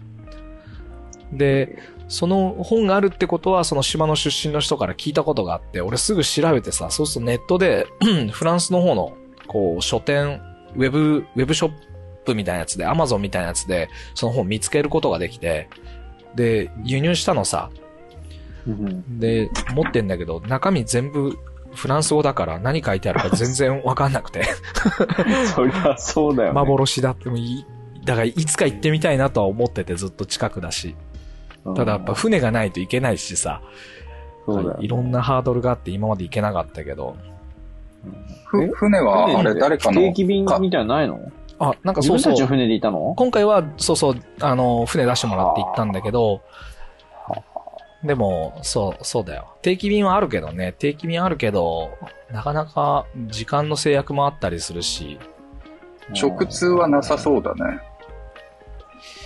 [1.31, 7.87] で、その本があるってことは、その島の出身の人から聞いたことがあって、俺すぐ調べてさ、そうするとネットで、
[8.31, 9.15] フランスの方の、
[9.47, 10.41] こう、書店、
[10.75, 11.71] ウェブ、ウェブショッ
[12.25, 15.69] プみたいなやつで、アマゾンみたいなやつで、その本見つけることができて、
[16.35, 17.69] で、輸入したのさ、
[18.67, 19.19] うん。
[19.19, 21.37] で、持ってんだけど、中身全部
[21.73, 24.43] フランス語だから何書いてあるか全然わかんなくて、
[25.55, 26.53] そりゃそうだよね。
[26.53, 27.65] 幻だってもいい、
[28.05, 30.95] だからいつか行ってみたいなとは思っててずっと近くだし、
[31.65, 31.73] うん。
[31.75, 33.61] ただやっぱ船がないといけないしさ、
[34.45, 34.85] そうだよね。
[34.85, 37.15] いろんなハードルがあって今まで行けなかったけど。
[38.45, 40.95] ふ船は、あれ、誰かの、定期便みたいなの？
[40.95, 41.19] ないの
[41.59, 42.33] あ、なんかそうそう。
[42.33, 42.47] 自分たちの。
[42.47, 43.13] 船でいたの？
[43.15, 46.41] 今回は、そうそう、あの、船出してもらって行ったんだけど、
[48.03, 49.55] でも、そう、そうだよ。
[49.61, 51.91] 定期便はあるけどね、定期便あるけど、
[52.31, 55.19] なかなか時間の制約もあったりするし。
[56.19, 57.79] 直通はなさそうだね。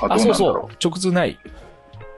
[0.01, 1.39] あ、どあ、そうろそう、直通ない。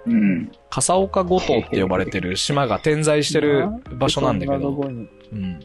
[0.08, 0.10] う。
[0.10, 0.52] うん。
[0.70, 5.60] 笠岡五島って呼ばれてる島が点在してる場所なんだけど、うん。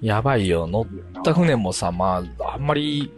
[0.00, 0.66] やばいよ。
[0.66, 3.10] 乗った船もさ、まあ、あんまり、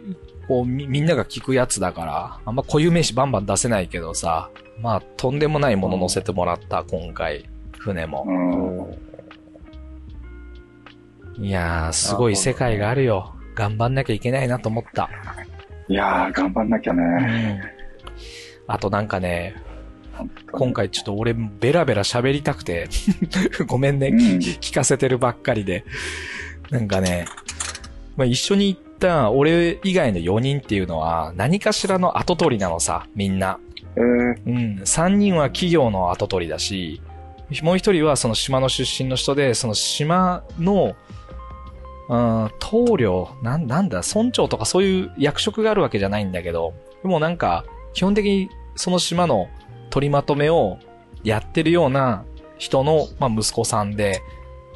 [0.49, 4.49] こう、み、みんなが聞くやつだから、あんま固有名詞バンバン出せないけどさ、
[4.81, 8.97] まあ、とんでもないもの乗せてもらった、今回、船も
[11.37, 11.39] う。
[11.41, 11.45] ん。
[11.45, 13.35] いやー、すごい世界があるよ。
[13.53, 15.07] 頑張んなきゃいけないなと思った。
[15.87, 17.03] いやー、頑張んなきゃうね。
[17.03, 17.61] ん。
[18.65, 19.55] あとなんかね、
[20.51, 22.89] 今回ちょっと俺ベラベラ喋りたくて、
[23.67, 25.85] ごめんね、うん聞聞かせてるばっかりで。
[26.71, 27.25] なんかね、
[28.17, 33.59] まあ、一緒に行った俺以外の4人っていうのは何かしらの後取りなのさ、みんな。
[33.95, 34.81] えー、うん。
[34.81, 37.01] 3人は企業の後取りだし、
[37.63, 40.95] もう一人はその島の出身の人で、その島の、
[42.09, 49.49] うん、棟梁、なん、なんだ、村長とかそういう役職があるわけじゃないんだけど、でもなんか、基本的にその島の
[49.89, 50.77] 取りまとめを
[51.23, 52.23] やってるような
[52.57, 54.21] 人の、まあ、息子さんで、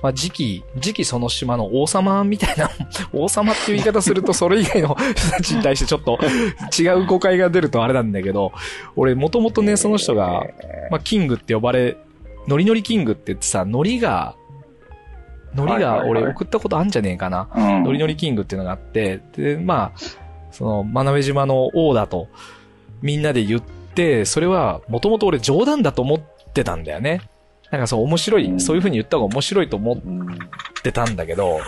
[0.04, 2.70] まあ、次期、次期その島の王様みたいな、
[3.14, 6.20] 王様っていう言い方するとそれ以外の人たちに対してちょっと
[6.78, 8.52] 違う誤解が出るとあれなんだけど、
[8.98, 10.44] 俺もともとね、その人が、
[10.92, 11.96] まあ、キングって呼ばれ、
[12.50, 14.36] ノリノリキングって言ってさ、ノリが、
[15.56, 17.48] ノリが俺送ったことあんじゃねえかな。
[17.56, 17.84] うん。
[17.84, 20.00] ノリノリキングっていうのがあって、で、まあ、
[20.52, 22.28] その、真鍋島の王だと、
[23.02, 26.20] みんなで言って、それは、もともと俺冗談だと思っ
[26.54, 27.22] てたんだよね。
[27.74, 30.28] なんかそう面白い、うんそういう風に言った方が面白いと思っうん。
[30.84, 31.60] てたんだけど、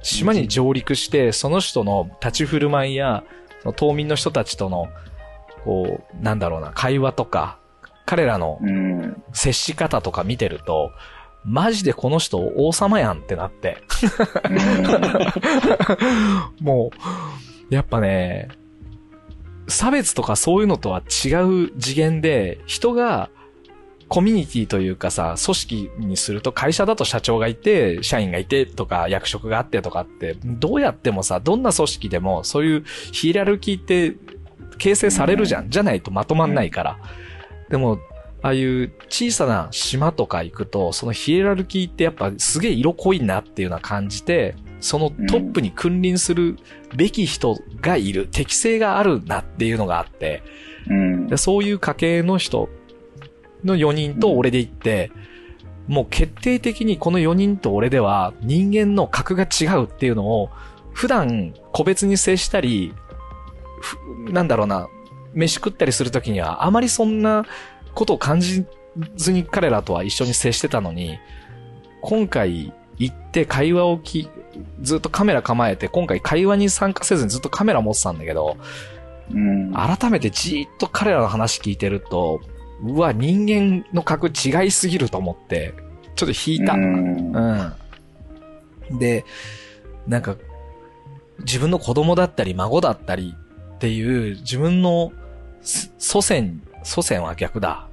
[0.00, 3.22] 島に上陸して、その人の立ち振る舞いや、
[3.60, 4.88] その島民の人たちとの、
[5.62, 7.58] こう、なんだろうな、会話とか、
[8.06, 9.22] 彼らのうん。
[9.34, 10.90] 接し方とか見てると、
[11.44, 13.82] マジでこの人王様やんってなって。
[16.62, 16.90] も
[17.70, 18.48] う、やっぱね、
[19.68, 21.34] 差別とかそういうのとは違
[21.66, 23.28] う次元で、人が
[24.08, 34.16] コミュニティというかさ、組織にすると会社だと社長がいて、社員がいてとか役職があってとかって、どうやってもさ、どんな組織でもそういうヒエラルキーって
[34.78, 35.70] 形成されるじゃん。
[35.70, 36.98] じゃないとまとまんないから。
[37.68, 37.98] でも、
[38.42, 46.56] ああいう小さな島とか行くと、そのヒエラルキーってやっぱすげえ色濃いなっていうのは感じて、そのトップに君臨する
[46.94, 50.44] べき人がいる、適性があるなっていうのがあって、
[50.88, 51.36] うんで。
[51.36, 52.68] そういう家系の人
[53.66, 55.10] の4人と俺で行って、
[55.86, 60.50] もう決定的にこの4人と俺では人間の格が違うっていうのを
[60.92, 62.94] 普段個別に接したり、
[63.80, 64.88] ふなんだろうな、
[65.34, 67.44] 飯食ったりするときにはあまりそんな
[67.94, 68.64] ことを感じ
[69.16, 71.18] ずに彼らとは一緒に接してたのに、
[72.00, 74.28] 今回行って会話をき、
[74.80, 78.56] ずっとカメラ構えて、今回会話に参加せずにずっとカメラ持ってたんだけど、
[79.30, 79.72] うん。
[79.72, 82.40] 改めてじーっと彼らの話聞いてると、
[82.82, 85.74] うわ、人間の格違いすぎると思って、
[86.14, 86.74] ちょっと引いた。
[86.74, 87.36] うん
[88.90, 88.98] うん。
[88.98, 89.24] で、
[90.06, 90.36] なんか、
[91.40, 93.34] 自分の子供だったり孫だったり
[93.74, 95.12] っていう自分の
[95.60, 97.88] す祖先、祖先は逆だ。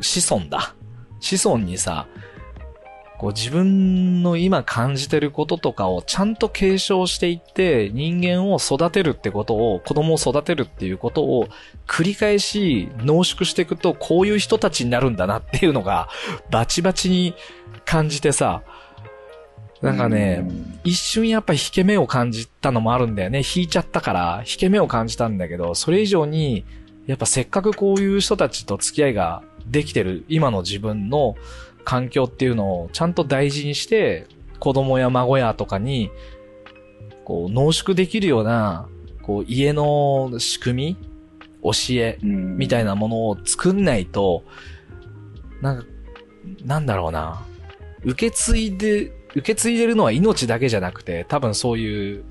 [0.00, 0.74] 子孫だ。
[1.20, 2.06] 子孫にさ、
[3.18, 11.48] こう自分の今感じてることとかをちゃんと継承していって人間を育てるってことを、子供を育てるっていうことを
[11.86, 16.08] 繰り返し濃縮していくとこういう人たちになるんだなっていうのが
[16.50, 17.34] バチバチに
[17.84, 18.62] 感じてさ、
[19.82, 20.48] なんかね、
[20.84, 23.42] 一瞬やっぱ引け目を感じたのもあるんだよね。
[23.42, 26.64] 引いちゃったから、引け目を感じたんだけど、それ以上に、
[27.06, 31.34] やっぱせっかくこういう人たちと付き合いができてる今の自分の
[31.84, 34.26] 環境っていうのをちゃんと大事にして、
[34.58, 36.10] 子供や孫やとかに、
[37.24, 38.88] こう濃縮できるような、
[39.22, 41.12] こう家の仕組み
[41.62, 44.44] 教えうんみたいなものを作んないと、
[45.60, 45.84] なんか、
[46.64, 47.44] なんだろうな。
[48.04, 52.24] 受け継いで、受け継いでるのは命だけじゃなくて、多分そういう、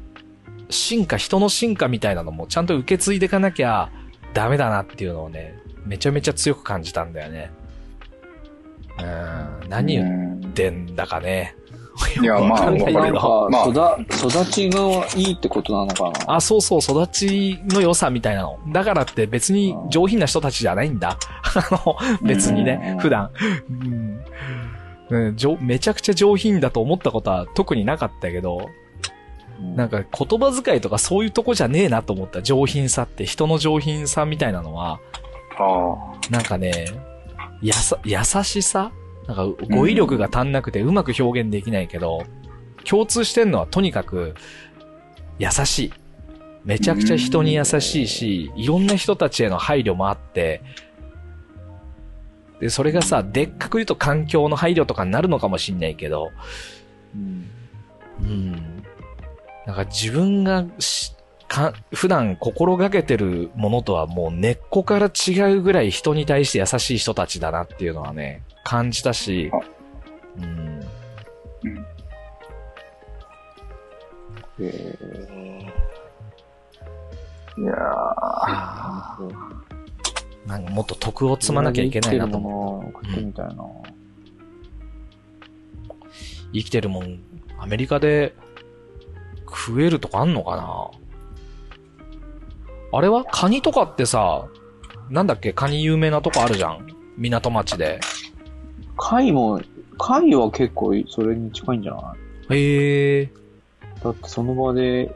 [0.69, 3.91] 進化、人の進化みたいなのもちゃんと受け継いでいかなきゃ
[4.33, 7.51] ダメだなっていうのをね、めちゃめちゃ強く感じたんだよね。
[9.01, 11.55] うん、何言ってんだかね。
[12.21, 13.19] いやまあわかんないけなんど。
[13.19, 14.79] か、まあ育、育ちが
[15.15, 18.59] いいってことなのかなあ、そうそう、育ちの良さみたいなの。
[18.69, 21.17] だからって別に上品な人たちじゃないんだ。
[21.43, 23.29] あの、別にねう、ん普段。
[23.69, 24.21] うん
[25.59, 28.69] めちゃくちゃ上品だと思ったことは特になかったけど、
[29.75, 32.41] なんか言葉遣いとかそういうとこじゃねえなと思った。
[32.41, 34.99] 上品さって、人の上品さみたいなのは、
[35.59, 36.85] あなんかね、
[37.61, 38.91] やさ、優しさ？
[39.27, 42.23] なんか語彙力が足んなくてうまく表現できないけど、
[42.83, 44.35] 共通してんのはとにかく
[45.37, 45.93] 優しい。
[46.63, 50.61] めちゃくちゃ人に優しいし、いろんな人たちへの配慮もあって、
[52.59, 56.29] で、それがさ、でっかく言うと環境の配慮とかになるのかもしんないけど、
[57.15, 57.49] うん
[58.21, 58.83] うん。
[59.65, 61.13] なんか自分がし
[61.51, 69.57] か普段心がけてるものとはもう根っこから違うぐらい人に対して優しい人たちだなっていうのはね、感じたしあ、
[70.37, 70.79] うん。
[74.61, 74.97] え
[77.57, 82.53] いやあーなんかもっと徳を積まなきゃいけないなと思う。
[82.53, 82.89] 思う。
[82.91, 83.55] 送ってみたいな。
[86.53, 87.19] 生きてるもん、
[87.59, 88.33] アメリカで
[89.45, 91.00] 食えるとかあんのかな？
[92.93, 93.23] あれは？
[93.25, 94.47] カニとかってさ、
[95.09, 95.53] なんだっけ？
[95.53, 96.87] カニ有名なとこあるじゃん
[97.17, 97.99] 港町で。
[98.97, 99.61] 貝も、
[99.97, 102.15] 貝は結構それに近いんじゃな
[102.49, 102.57] い？
[102.57, 103.29] へえ。
[104.03, 105.15] だってその場で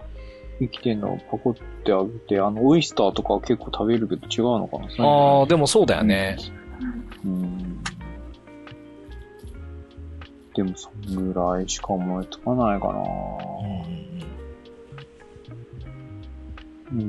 [0.59, 4.85] 生きてんのをパコってあげて、あの、オイスターとかは結構食べるけど違うのかな？
[5.05, 6.37] ああ、でもそうだよね。
[7.25, 7.81] うん。
[10.55, 14.34] でもそんぐらいしか思いつかないかなうんうん。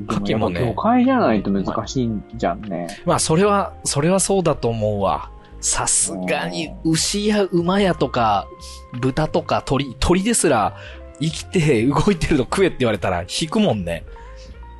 [0.09, 2.89] 牡蠣もね魚介じゃないと難しいんじゃんね。
[3.05, 5.31] まあ、それは、それはそうだと思うわ。
[5.61, 8.47] さすがに、牛や馬やとか、
[9.01, 10.77] 豚とか鳥、鳥ですら、
[11.21, 14.05] 生きて動いてるの食えって言われたら引くもんね。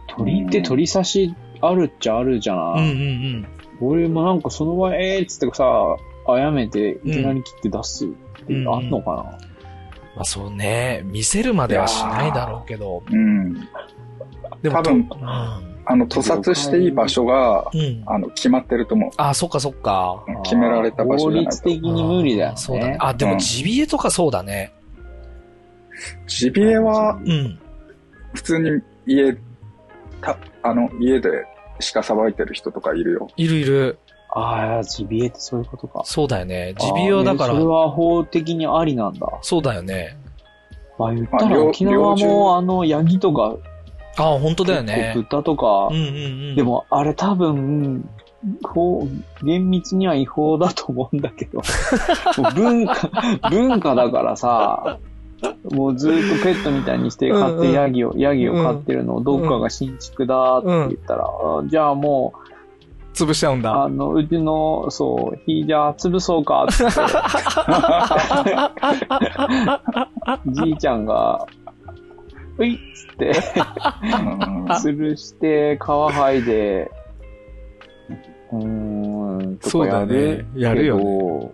[0.09, 3.03] 鳥って鳥刺しあるっちゃあるじゃうんない、うんう
[3.39, 3.47] ん。
[3.81, 5.65] 俺もなんかその場えーっつってさ、
[6.29, 8.09] あやめていきなり切って出すっ
[8.47, 13.03] てうんあんのかな、まあそうね、見せるまではしないだろうけど。
[13.07, 13.69] ーうん。
[14.69, 15.17] でも多分と
[15.89, 17.81] あの、屠殺していい場所が、うん。
[17.81, 18.03] うん。
[18.07, 19.11] あの、決まってると思う。
[19.17, 20.25] あ、そっかそっか。
[20.27, 21.81] うん決められた場所じゃないと法律。
[21.81, 22.57] 的に無理だよね。
[22.57, 22.97] そうだね。
[23.01, 24.73] あ、でもうんジビエとかそうだね。
[26.27, 27.59] ジビエは、うん。
[28.35, 29.37] 普通に家、
[30.21, 31.47] た、あの、家で
[31.93, 33.29] 鹿さばいてる人とかいるよ。
[33.37, 33.99] いるいる。
[34.31, 36.03] ああ、ジビエってそういうことか。
[36.05, 36.75] そうだよね。
[36.79, 39.27] ジビエはだからそれ、は法的にありなんだ。
[39.41, 40.19] そうだよね。
[40.99, 43.57] まあ言ったら沖縄もあの、ヤギとか、
[44.17, 45.13] あ、本当だよね。
[45.15, 46.03] 豚とか、うんうんう
[46.53, 46.57] ん。
[46.57, 48.09] で、もあれ多分、
[48.63, 49.07] 法、
[49.43, 51.61] 厳密には違法だと思うんだけど、
[52.55, 52.95] 文化、
[53.51, 54.99] 文化だからさ、
[55.71, 62.39] もうずっとペットみたいにして飼ってうんうんヤギを、ヤギを飼ってるのをどっかが新築だって言ったら、あじゃあもう、
[63.15, 63.85] 潰しちゃうんだ。
[63.85, 66.75] あの、うちの、そう、ひじゃあ潰そうかって。
[70.53, 71.47] じいちゃんが、
[72.59, 76.91] ういっつって、うん潰して、皮剥いで、
[78.53, 80.47] うーん、とそうだかやるね。
[80.57, 81.05] やるよね。
[81.05, 81.51] ね。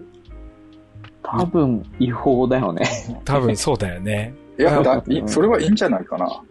[1.22, 2.86] 多分違法だよね。
[3.24, 4.34] 多分そうだよね。
[4.58, 6.42] いや、だそれはいいんじゃないかな。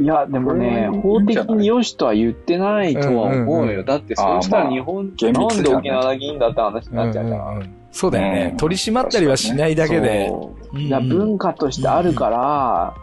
[0.00, 3.42] いや、でもね、法的に良しとは言ってないとは思うよ。
[3.42, 7.40] うんうんうんだってそうしたら日本、厳なんで沖縄だけいいんだって話になっちゃうじゃん。
[7.40, 8.54] うんうんうんそうだよねう。
[8.54, 10.28] ん取り締まったりはしないだけで。
[10.28, 12.94] そううんいや文化としてあるから、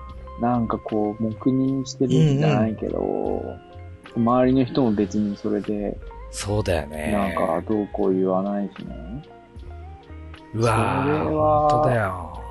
[0.41, 3.43] なんかこう、黙認してるんじゃないけど、
[4.15, 5.97] 周りの人も別にそれで、
[6.31, 7.11] そうだよね。
[7.11, 9.23] なんかどうこう言わないしね。
[10.53, 12.43] うわそれー、は本当だよ。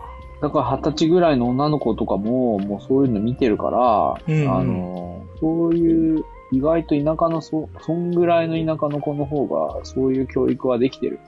[0.43, 11.19] だから二十歳ぐらいの女の子とかも、もうそういうの見てるから、うんうんあの、そういう、意外と田舎のそ、そんぐらいの田舎の子の方が、そういう教育はできてる。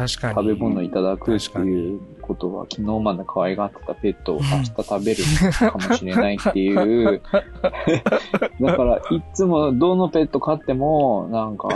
[0.00, 0.34] 確かに。
[0.34, 5.22] 食べ物いただくっていうことは、昨日まで可愛がってたペットを明日食べる
[5.52, 7.20] かもしれないっていう。
[8.60, 11.68] だから、いつもどのペット飼っても、なんか、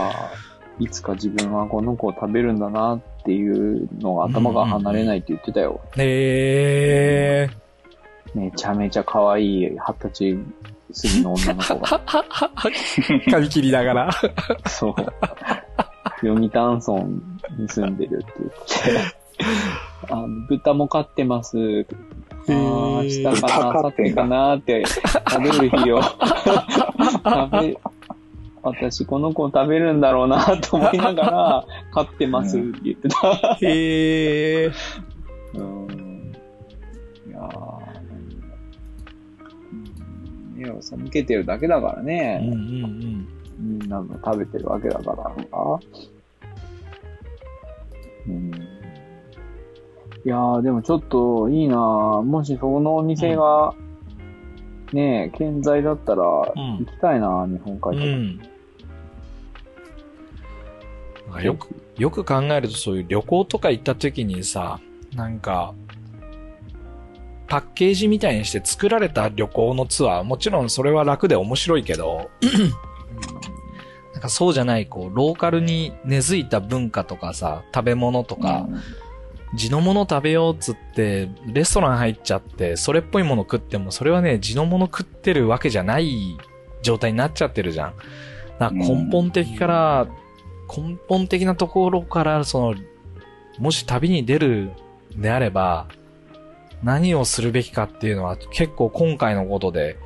[0.78, 5.80] いつか自分はこの子を食べるんだなっていうのが頭が離れないって言ってたよ。
[5.96, 8.38] へー。
[8.38, 12.00] めちゃめちゃ可愛い二十歳過ぎの女の子が。
[13.30, 14.10] 髪切りながら。
[14.66, 14.94] そう。
[16.20, 17.02] 読谷村
[17.58, 19.24] に住んでるって言って。
[20.10, 21.86] あの豚も飼ってます。
[22.48, 22.54] ああ、
[23.02, 26.02] 明日かな、明後日かなって食べる日を。
[26.02, 26.20] 食
[27.62, 27.76] べ、
[28.62, 33.58] 私この子を食べるんだろうなと思いながら、飼ってますって言ってた。
[33.60, 34.72] へー。
[35.54, 36.34] うん。
[37.28, 37.84] いやー
[39.72, 42.40] うん目を背けてるだけだからうんね。
[42.42, 43.28] うんうん。
[43.58, 45.32] みんなの食べてるわけだから。
[48.26, 48.50] うん。
[50.24, 53.74] いやー、でもちょっといいなーもしそのお店が、
[54.92, 56.24] ねえ、健在だったら、ん
[56.78, 57.94] 行きたいな、日本海とか。
[57.94, 58.40] うん。
[61.42, 64.80] よく、よく考えるとそういう旅行とか行った時にさ、
[65.14, 65.74] なんか、
[67.46, 72.30] パッケージみたいにして作られた旅行のツアー、もちろんそれは楽で面白いけど、
[74.12, 78.68] なんかそうじゃない、こう、ローカルに根付いた文化とかさ、食べ物とか、
[79.54, 86.36] 地のもの食べようっつって、レストラン入っちゃって、それっぽいもの食っても、それはね、地のもの食ってるわけじゃない
[86.82, 87.94] 状態になっちゃってるじゃん。
[88.58, 90.06] だから根本的から、
[90.68, 92.74] 根本的なところから、その、
[93.58, 94.70] もし旅に出る
[95.16, 95.86] んであれば、
[96.82, 99.96] 何をするべきかっていうのは結構今回のことで、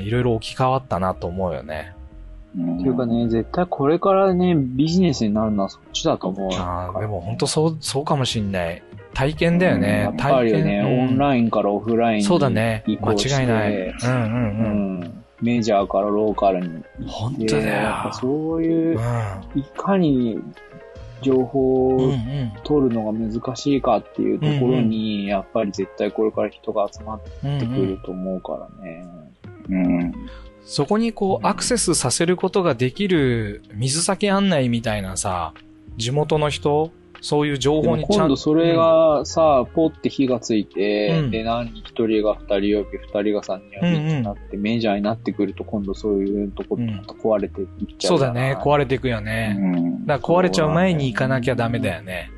[0.00, 1.94] いろいろ置き換わったなと思うよね。
[2.56, 6.50] うんっていうかね、絶対これからね、ビジネスになるのはそっちだと思う。
[6.52, 8.82] あーでも本当そう、そうかもしんない。
[9.12, 10.12] 体験だよね。
[10.16, 10.58] 体験。
[10.58, 12.84] りね、うんオンラインからオフラインにそうだね。
[12.86, 13.72] 間違いない。
[13.76, 15.00] うんうんううん。
[15.00, 15.24] ん。
[15.40, 16.82] メジャーからローカルに。
[17.06, 18.12] 本当でだよ。
[18.12, 19.00] そういうう、
[19.56, 19.58] ん。
[19.60, 20.38] いかに
[21.22, 22.12] 情報を。
[22.62, 29.04] 取るのが難しいかっていうところに、やっぱり絶対これから人が集まっうんてくうんると思うからね。
[29.04, 29.33] うん。
[30.64, 35.52] そこにこうアクセスさせることができる水先案内みたいなさ、
[35.96, 36.90] 地元の人、
[37.20, 48.58] そういう情報にちゃん今度それがさ、ポって火がついて、うんで、何人一人が二人呼び、二人が三人呼びってなって、メジャーになってくると、今度そういうとこ、うん壊れていっちゃそううだね。
[48.60, 49.56] 壊れていくよね。
[49.58, 52.30] うんだから壊れちゃう前に行かなきゃダメだよね。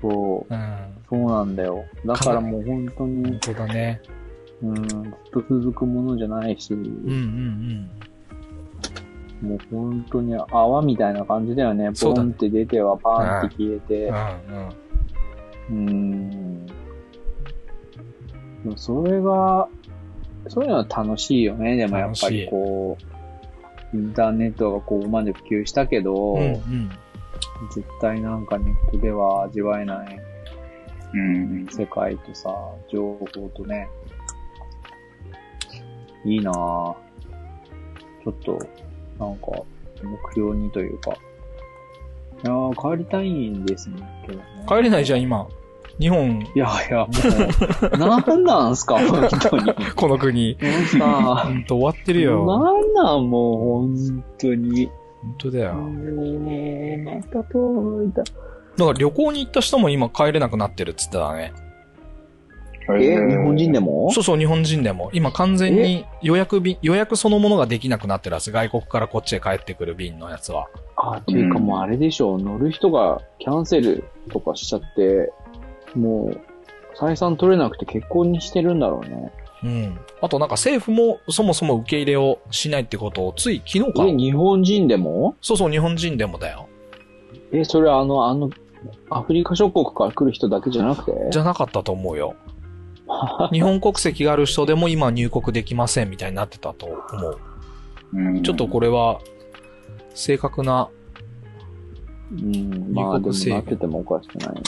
[0.00, 0.52] そう。
[0.52, 0.76] うん。
[1.08, 1.84] そうなんだよ。
[2.04, 4.00] だからもう本当に本、当だね。
[4.62, 5.00] うん、ずっ
[5.32, 7.90] と続くものじゃないし、うんうん
[9.42, 11.90] もう本当に泡みたいな感じだよね。
[12.00, 14.06] ポンって出てはパーンって消えて。
[14.06, 14.16] うん。
[14.16, 14.82] うん
[15.70, 16.66] うん。
[16.66, 16.72] で
[18.64, 19.68] もそれが、
[20.48, 21.76] そういうのは楽しいよね。
[21.76, 22.96] でもやっぱりこ
[23.92, 26.40] う、インターネットがここまで普及したけど、うん。
[26.40, 26.90] うんうん。
[27.74, 30.18] 絶対なんかネットでは味わえない
[31.14, 31.66] うん。
[31.70, 32.50] 世界とさ、
[32.88, 33.88] 情報とね。
[36.24, 36.54] いいなぁ。
[38.24, 38.58] ちょっと、
[39.18, 39.46] なんか、
[40.02, 41.12] 目標にというか。
[41.12, 41.14] い
[42.46, 43.88] やー帰りたいんです
[44.26, 44.44] けどね。
[44.68, 45.46] 帰れないじゃん、今。
[45.98, 47.08] 日本、いやいや、も
[47.92, 49.64] う、なんなんすか、 本当に。
[49.66, 50.56] もうこの国。
[50.98, 52.46] さ、ほんと終わってるよ。
[52.46, 54.90] なんなんもう、本当に。
[55.22, 55.74] 本当だよ。
[55.74, 58.22] また遠いた。
[58.22, 61.52] だから旅行に行った人も今帰れなくなってるっつってたね。
[62.90, 64.10] え、日本人でも？
[64.10, 65.10] そうそう、日本人でも。
[65.12, 68.50] 今完全に予約便、予約そのものができなくなってるはず。
[68.50, 70.68] 外国からこっちへ帰ってくる便のやつは。
[70.96, 75.32] あ、っていうかもうあれでしょ、乗る人がキャンセルとかしちゃって、
[75.94, 76.40] もう、
[76.96, 79.32] 採算取れなくて結婚にしてるんだろうね。
[79.64, 79.98] うん。
[80.20, 84.04] あとなんか政府もそもそも受け入れをしないってことをつい昨日か。
[84.04, 85.36] え、日本人でも？
[85.40, 86.68] そうそう、日本人でもだよ。
[87.52, 88.50] え、それはあの、あの、
[89.10, 91.12] アフリカ諸国から来る人だけじゃなくて？
[91.30, 92.34] じゃなかったと思うよ。
[93.52, 97.38] 日本国籍がある人でも今入国できませんみたいになってたと思う。
[98.14, 99.20] うんちょっとこれは、
[100.14, 100.88] 正確な、
[102.30, 104.62] 入国制限なっててもおかしくない。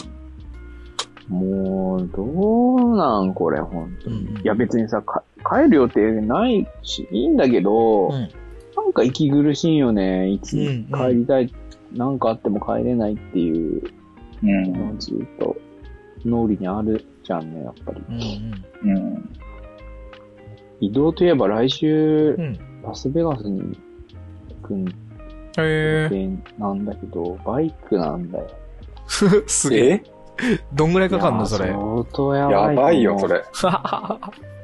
[1.28, 4.16] もう、どうなんこれ、ほんとに。
[4.16, 8.28] うんうんいや別にさ、か帰る予定ないし、いいんだけど、うん
[8.76, 10.28] なんか息苦しいよね。
[10.30, 11.52] いつうんうん帰りたい、
[11.92, 13.82] なんかあっても帰れないっていう
[14.42, 14.98] うん。
[14.98, 15.56] ずっと
[16.24, 18.02] 脳裏にあるじゃんね、やっぱり。
[18.08, 18.96] うんうん。
[18.96, 19.30] うん。
[20.80, 22.58] 移動といえば来週う、ん。
[22.82, 23.76] ラスベガスに
[24.62, 24.92] 行くんへ
[25.58, 26.08] え。
[26.10, 28.46] でなんだけど、バイクなんだよ。
[29.46, 30.02] すげえ。
[30.72, 31.70] どんぐらいかかんのそれ？
[31.70, 32.76] 相当やばい。
[32.76, 33.42] やばいよ、それ。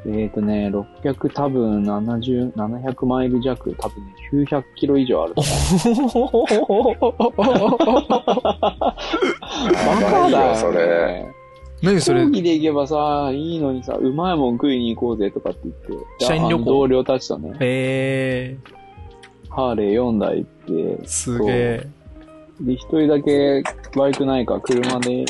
[0.06, 0.68] えっ、とね、
[1.02, 5.34] 600多分70、700マイル弱、多分ね、900キロ以上ある。
[5.34, 5.42] バ
[10.00, 11.28] やばいよ、それ。。
[11.82, 12.20] 何それ？
[12.20, 16.24] 飛行機で行けばさ、いいのにさ、うまいもん食いに行こうぜとかって言って。
[16.24, 16.64] 社員旅行？
[16.64, 18.56] 同僚たちとね、へえ。
[19.48, 21.86] ハーレー4台行って、すげえ。
[22.60, 23.62] で、一人だけ
[23.96, 25.24] バイクないから車で、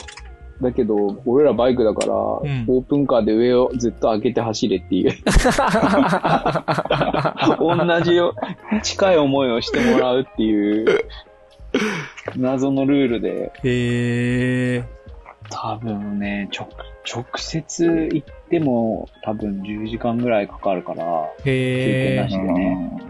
[0.61, 5.13] だけど、俺らバイクだから、んオープンカーで上をずっと開けて走れっていう。
[7.59, 8.35] 同じよ、
[8.83, 10.87] 近い思いをしてもらうっていう、
[12.37, 14.85] 謎のルールで、へえ。
[15.51, 16.69] 多分ね、直、
[17.05, 22.29] 直接行っても多分10時間ぐらいかかるから、へえな。
[22.29, 23.03] しでね。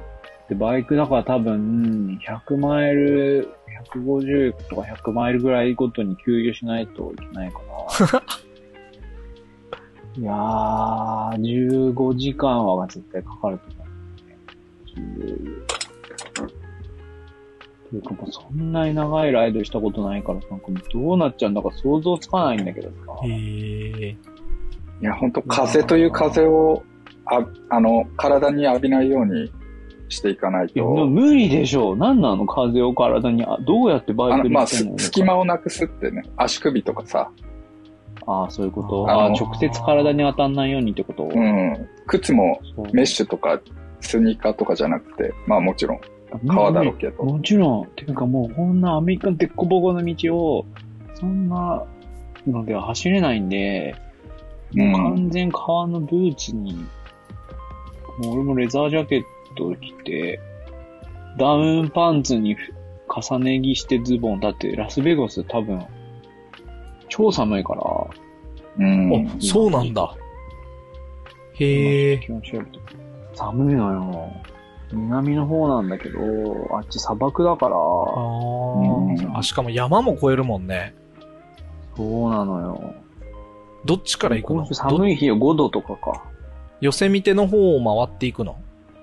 [0.48, 3.48] で、バイクだから多分、100マイル、
[3.94, 7.60] 150とか100マイルぐらいごとに給油しないといけないか
[8.12, 8.22] ら。
[10.18, 15.70] いやー、15時間は絶対かかると思う、ね。
[18.02, 23.26] かもうそんなに長いライドしたことないから、なんかもうどうなっちゃうんだか想像つかないんだけどさ。
[23.26, 24.16] へえ。
[25.02, 26.82] いや、本当風という風を、
[27.24, 29.50] あ、あの、体に浴びないように
[30.08, 31.06] していかないと。
[31.06, 31.96] 無理でしょう。
[31.96, 32.46] 何なの？
[32.46, 37.30] 風を体に、あどうやってバイクあの、まあ、隙間をなくすってね、足首とかさ、
[38.26, 39.10] ああ、そういうこと？
[39.10, 41.24] あのああ、直接体に当たんないようにってこと？
[41.24, 41.88] うん。
[42.06, 42.60] 靴も
[42.92, 43.60] メッシュとか
[44.00, 46.00] スニーカーとかじゃなくて、まあもちろん
[46.46, 47.24] 革だろうけど。
[47.24, 47.86] もちろん。
[47.96, 50.66] ていうかもうこんなアメリカンデッコボコの道を、
[51.14, 51.84] そんな
[52.46, 53.94] のでは走れないんで、
[54.72, 56.74] もう完全革のブーツに、
[58.22, 59.22] もう俺もレザージャケッ
[59.56, 60.40] トを着て、
[61.38, 62.56] ダウンパンツに
[63.08, 64.40] 重ね着してズボン。
[64.40, 65.84] だってラスベガス多分、
[67.08, 67.82] 超寒いから、
[68.78, 69.26] うん。
[69.28, 70.14] あ、そうなんだ。
[71.54, 72.18] へえ。
[72.18, 72.66] 気持ち悪い。
[73.34, 74.32] 寒いのよ。
[74.92, 76.18] 南の方なんだけど、
[76.76, 80.94] あっち砂漠だから、あうんーあ、しかも山も越えるもんね。
[81.96, 82.94] そうなのよ。
[83.84, 84.74] どっちから行くの？
[84.74, 86.24] 寒い日よ、5度とかか。
[86.80, 88.58] ヨセミテの方を回っていくの？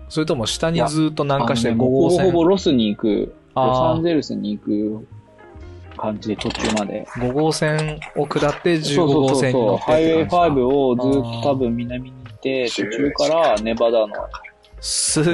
[0.09, 5.07] それとも下にずっと南下して5あのね号線ほぼほぼロスに行く、ロサあンゼルスに行く
[5.97, 7.07] 感じで途中まで。
[7.07, 9.41] あ、5号線を下って15そうそう号そうそう。
[9.41, 14.13] 線に乗ってハイウェイって感じだ5をずっと多分南に行って、途中からネバダの。
[14.79, 15.25] すっ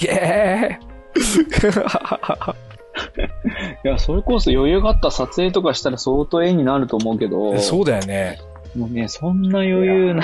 [0.00, 0.78] げえ。
[3.84, 8.38] いや、それこそ余裕があった撮影とかしたら相当絵になると思うけど、そうだよね。
[8.76, 10.22] もうね、そんな余裕な、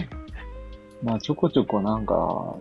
[1.02, 2.54] まあちょこちょこなんか、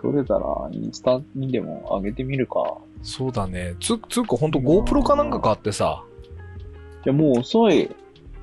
[0.00, 0.40] 撮れたら
[0.72, 2.62] インスタにでも上げてみるか。
[3.02, 3.74] そうだね。
[3.80, 6.02] つ、つうかほんと GoPro かなんか買ってさ。
[7.04, 7.88] いや、もう遅い。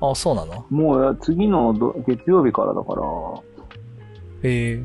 [0.00, 0.64] あ、そうなの？
[0.70, 3.02] もう次のど月曜日からだから。
[4.42, 4.82] へえ。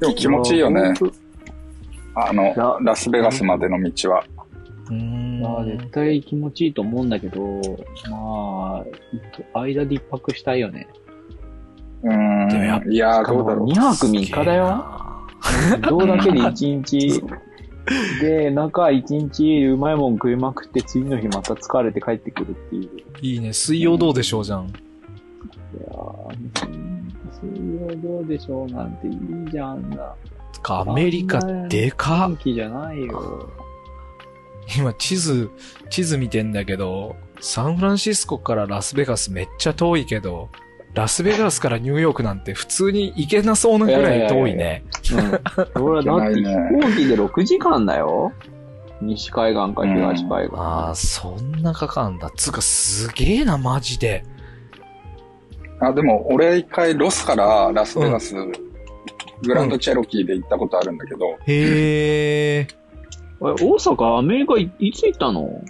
[0.00, 0.80] でも気持ちいいよね。
[0.80, 0.94] い
[2.14, 4.24] あのや、ラスベガスまでの道は。
[4.88, 5.78] うーや、ん。
[5.78, 7.60] 絶対気持ちいいと思うんだけど、
[8.10, 8.84] ま
[9.54, 10.88] あ、間で一泊したいよね。
[12.02, 12.12] うん。
[12.92, 13.74] いやー、どうだろう2。
[13.74, 14.84] 泊3日だよ。
[15.78, 17.22] 移動だけで1日。
[18.20, 22.90] で、中1日うまいもん食いまくって、次の日また疲れて帰ってくるっていう。
[23.20, 23.52] いいね。
[23.52, 24.66] 水曜どうでしょうじゃん。
[24.66, 26.79] いやー、
[27.42, 29.16] 水曜どうでしょうなんていい
[29.50, 30.14] じゃんだ。
[30.62, 33.48] か、アメリカでかっじゃないよ。
[34.78, 35.50] 今地図、
[35.88, 40.48] 地図見てんだけど、サンフランシスコからラスベガスめっちゃ遠いけど、
[40.94, 44.84] ラスベガスからニューヨークなんて普通に行けなそうなぐらい遠いね。
[45.76, 45.82] うん。
[45.82, 48.32] 俺だって飛行機で6時間だよ。
[49.00, 50.56] 西海岸か東海岸。
[50.56, 52.30] ああ、そんなかかんだ。
[52.36, 54.24] つうかすげえな、マジで。
[55.80, 58.34] あ、でも、俺一回ロスからラスベガス、
[59.42, 62.60] グランドチェロキーで行ったことあるんだけど、へえ。
[62.60, 62.66] え、
[63.40, 65.62] 大阪、アメリカいいつ行ったの？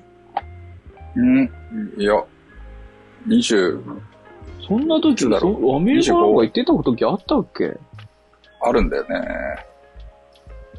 [1.17, 1.51] うん、
[1.97, 2.25] いや、
[3.29, 3.83] 20
[4.67, 5.59] そんな時だろ？
[5.61, 7.77] そアメリカなんか行ってた時あったっけ？
[8.63, 9.67] あるんだよね。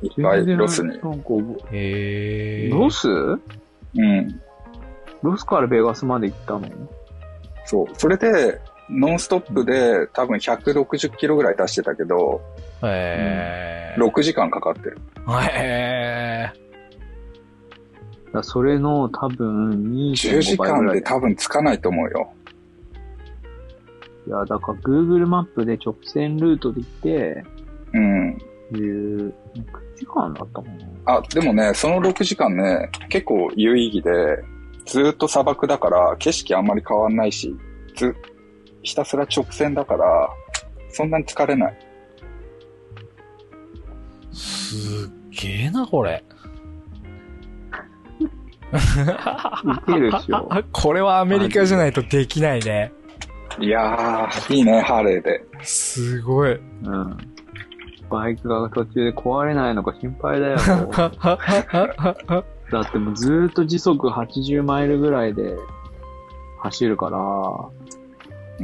[0.01, 0.99] 一回ロスに。
[0.99, 2.67] なんへえ。
[2.67, 3.07] えロス？
[3.07, 3.39] う
[4.01, 4.41] ん。
[5.21, 6.67] ロスからベガスまで行ったの？
[7.65, 7.85] そう。
[7.93, 8.59] それで、
[8.91, 12.41] ノンストップで多分160キロぐらい出してたけど、
[12.83, 13.99] へえ。
[13.99, 14.99] 6時間かかってる。
[15.29, 16.51] へえ。
[18.25, 21.03] だからそれの多分10時2.5倍ぐ間でらい。
[21.03, 22.33] 多分つかないと思うよ。
[24.27, 27.43] いや、だから Google マップで直線ルートで行って、
[27.93, 28.37] うん。
[28.71, 29.33] 10 9
[29.97, 30.85] 時間だったもんな。
[31.05, 34.43] あ、でもね、その6時間ね、結構有意義で、
[34.85, 37.55] ずーっと砂漠だから景色あんまり変わんないし、
[37.95, 38.15] ず、
[38.83, 40.29] ひたすら直線だから、
[40.89, 41.77] そんなに疲れない。
[44.31, 46.23] すっげえな、これ。
[48.71, 50.49] いけるっしょ。
[50.71, 52.91] これはアメリカじゃないとできないね。
[53.59, 55.43] いやー、いいね、ハーレーで。
[55.61, 56.53] すごい。
[56.53, 57.17] うん。
[58.09, 60.57] バイクが途中で壊れないのか心配だよ。
[62.71, 65.55] だってもうずーっと時速80マイルぐらいで
[66.59, 68.00] 走るから、うん、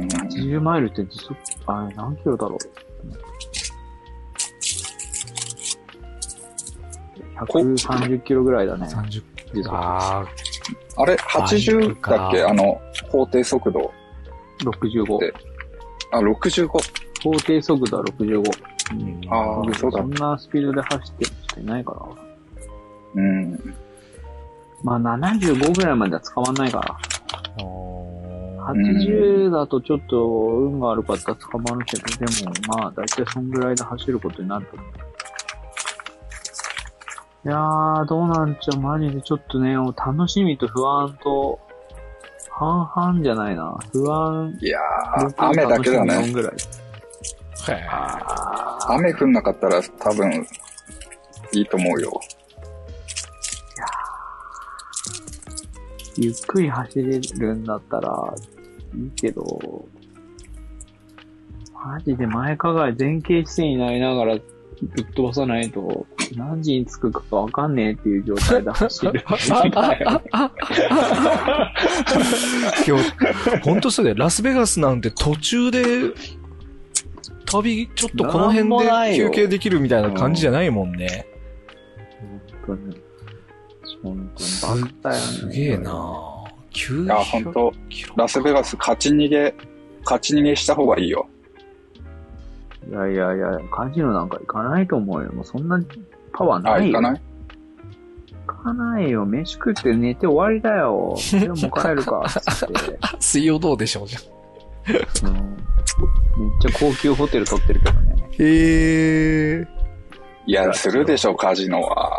[0.06, 1.36] 80マイルって時速、
[1.66, 2.58] あれ何キロだろう
[7.44, 8.86] ？130キロぐらいだね。
[8.86, 10.24] 30時速あ
[10.96, 12.80] あれ、バイク80かだっけあの、
[13.10, 13.92] 法定速度。
[14.64, 15.32] 65で。
[16.12, 16.68] あ、65。
[17.22, 18.38] 法定速度は65。
[18.90, 22.00] うんあーそうだそんなスピードで走ってる人いないから。
[23.14, 23.74] うん。
[24.82, 26.96] まあ75ぐらいまでは捕まんないから。
[28.72, 34.88] 80だとちょっと運が悪かったら捕まるけど、でもまあ大体そんぐらいで走ることになると思う。
[37.44, 41.60] いやー、どうなんちゃう、マジでちょっとね、楽しみと不安と、
[42.50, 43.78] 半々じゃないな。
[43.92, 46.14] 不安、いやー、雨だけだね。
[46.18, 46.52] 4ぐらい。
[48.88, 50.46] 雨降んなかったら多分、
[51.52, 52.20] いいと思うよ。
[56.16, 58.34] ゆっくり走れるんだったら、
[58.94, 59.88] いいけど、
[61.74, 64.42] マジで前かがり前傾姿勢になりながらぶ
[65.02, 69.24] っ飛ばさないと、何時に着くかわかんねえっていう状態で走る。
[72.86, 73.04] 今日、
[73.62, 74.16] ほんとそうだよ。
[74.18, 75.84] ラスベガスなんて途中で、
[77.46, 81.26] 旅、ちょっとこの辺で休憩できるみたいな感じじゃないもんね。
[82.66, 83.00] 本当に。
[84.02, 85.26] 本当にバカだよね。
[85.26, 86.37] すげえな
[86.86, 89.54] 9いや、ほんと、キロラスベガス勝ち逃げ、
[90.04, 91.28] 勝ち逃げした方がいいよ。
[92.88, 95.32] いやいやいや、カジノなんか行かないと思うよ。
[95.32, 95.78] もうそんな
[96.32, 96.94] パワーあ、ないよ。
[96.98, 97.20] 行かない？
[98.46, 99.26] 行かないよ。
[99.26, 101.14] 飯食って寝て終わりだよ。
[101.32, 102.24] でも帰るか。
[103.20, 104.22] 水曜どうでしょうじゃん。
[105.26, 108.16] うんめっちゃ高級ホテル取ってるけどね。
[108.38, 109.66] へえ。
[110.46, 112.10] いや、するでしょ、カジノは。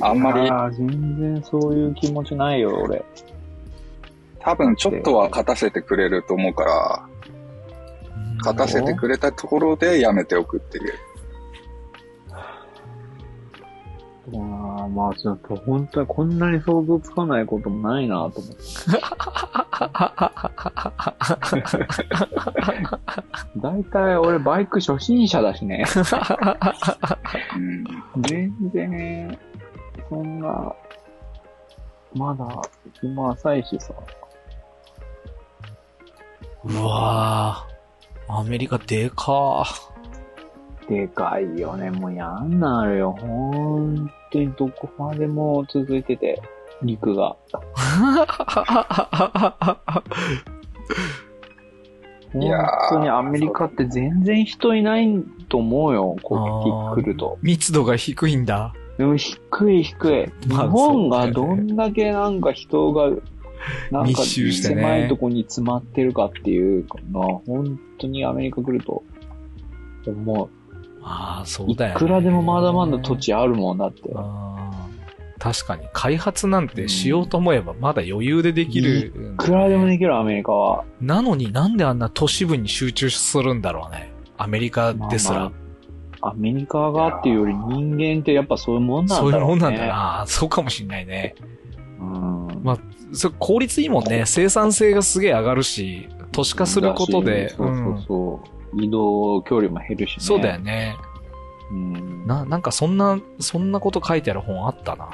[0.00, 3.04] あんまりいやー全然そういう気持ちないよ、俺。
[4.40, 7.08] 多分ちょっとは勝たせてくれると思うから、
[8.38, 10.92] 勝たせてくれたところでやめておくっていう。
[14.26, 18.54] あーまあちょっと本当にこんなに想像つかないこともないなと思って。
[23.60, 25.84] 大体俺バイク初心者だしね。
[27.56, 28.22] うん。
[28.22, 29.38] 全然、
[30.08, 30.74] そんな、
[32.14, 32.62] まだ
[33.00, 33.94] 暇浅いしさ。
[36.64, 37.74] うわぁ。
[38.26, 39.64] アメリカでか
[40.88, 41.90] でかいよね。
[41.90, 43.12] もうやんなるよ。
[43.12, 46.40] ほんとにどこまでも続いてて、
[46.82, 47.36] 陸が。
[52.32, 56.16] 本 いやー当にアメリカって全然人いないと思うよ。
[56.22, 57.38] こっち来ると。
[57.42, 58.74] 密度が低いんだ。
[58.98, 60.32] でも低い低い。
[60.42, 63.10] 日まあ本がどんだけなんか人が、
[63.90, 69.02] なんか狭いとこに詰まってるかっていうのは、本当にアメリカ来ると
[70.06, 70.48] 思う。
[71.02, 71.98] ああ、そういだよ、ね。
[71.98, 74.02] くらでもまだまだ土地あるもんだって。
[75.38, 75.82] 確かに。
[75.92, 80.84] 開発なんてしようと思えばまだ余裕でできる、いくらでもできる、アメリカは。
[81.00, 84.12] なのになんであんな都市部に集中するんだろうね。
[84.38, 85.34] アメリカですら。
[85.34, 85.63] まあまあ
[86.26, 89.32] アメリカがっていうより人間ってやっぱそういうもんなんだろうね。
[89.32, 90.24] そういうもんなんだな。
[90.26, 91.34] そうかもしんないね。
[92.00, 92.60] うん。
[92.62, 92.78] まあ、
[93.12, 94.24] それ効率いいもんね。
[94.26, 97.50] 生産性がすげえ上がるし、都市化することで。
[97.50, 98.40] そうそうそ
[98.74, 98.82] う。
[98.82, 100.22] 移動距離も減るしね。
[100.24, 100.96] そうだよね。
[101.70, 102.26] うん。
[102.26, 105.10] な、なんかそんな、そんなこと書いてある本あったな。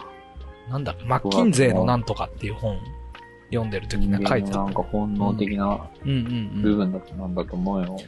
[0.70, 2.78] なんだマッキンゼーのなんとかっていう本
[3.50, 4.58] 読んでる時に書いてあった。
[4.58, 6.12] なんか本能的なうんう
[6.58, 6.76] ん部うん。
[6.78, 7.96] 分だとなんだと思うよ。
[7.96, 7.98] ま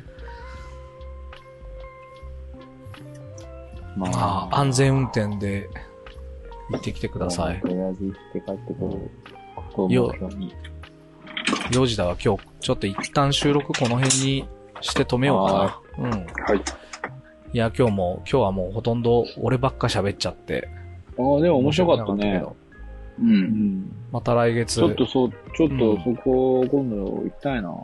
[3.96, 5.68] まあ、安全運転で
[6.70, 7.68] 行ってきてくださいと。
[7.68, 9.10] りあえず行って帰ってくる
[9.72, 10.54] ことを目標に。
[11.70, 14.48] 4時だわ、今日、ちょっと一旦収録この辺に
[14.80, 16.06] して止めようかな。
[16.06, 16.10] うん。
[16.10, 16.58] はい。
[17.54, 20.68] いや、今日も、今日はもうほとんど俺ばっか喋っちゃって。
[21.18, 22.56] ああ、でも面白かった面ね白。
[23.18, 23.22] う。
[23.22, 23.92] うんん。
[24.10, 24.76] また来月。
[24.76, 27.74] ちょっとそう、ちょっとそこ、今度行きたいな。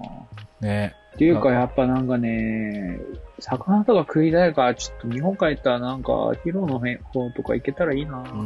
[0.61, 0.95] ね。
[1.15, 2.99] っていうか、やっぱなんかね、
[3.41, 8.19] 魚とか食いたいから、ちょっと日本帰ったらなんか、ヒロの方とか行けたらいいな。
[8.19, 8.45] うんうんう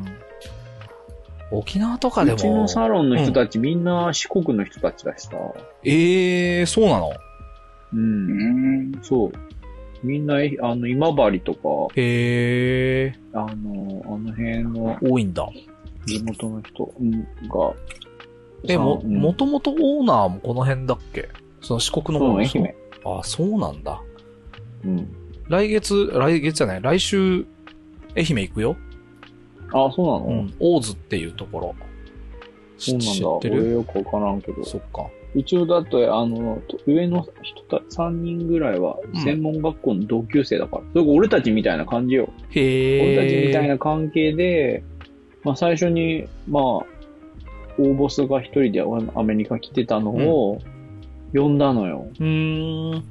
[0.00, 0.04] ん。
[1.50, 2.36] 沖縄とかでも。
[2.36, 5.36] うちのサロンの人たち、みんな四国の人たちだしさ。
[5.84, 7.10] ええー、そうなの？
[7.94, 8.30] うん。
[8.30, 8.98] うん。
[9.02, 9.32] そう。
[10.02, 15.48] みんな、えあの、今治とか、へえあの、あの辺のー、多いんだ。
[16.06, 17.10] 地元の人うん
[17.48, 17.74] が、
[18.68, 21.28] え、も、うんもともとオーナーもこの辺だっけ？
[21.60, 22.58] その四国のそう、方の人？
[22.60, 22.74] 愛媛。
[23.04, 24.00] あ、そうなんだ。
[24.84, 25.08] うん。
[25.48, 27.46] 来月、来月じゃない、来週、
[28.16, 28.76] 愛媛行くよ。
[29.72, 30.54] あ、そうなの、うん。
[30.58, 31.74] 大津っていうところ。
[32.78, 33.12] そうなんだ。
[33.12, 33.62] 知ってる？
[33.62, 34.64] 俺よくわからんけど。
[34.64, 35.06] そっか。
[35.34, 40.82] 一応だって、あの、と上の人た、3人ぐらいはうん専門学校の同級生だから。
[40.92, 42.30] それが俺たちみたいな感じよ。
[42.50, 43.18] へえ。
[43.18, 44.82] 俺たちみたいな関係で、
[45.44, 46.62] まあ最初に、まあ、
[47.78, 48.82] 大ボスが一人で
[49.14, 50.60] アメリカ来てたのを、
[51.34, 52.06] 呼んだのよ。
[52.18, 53.04] うーん。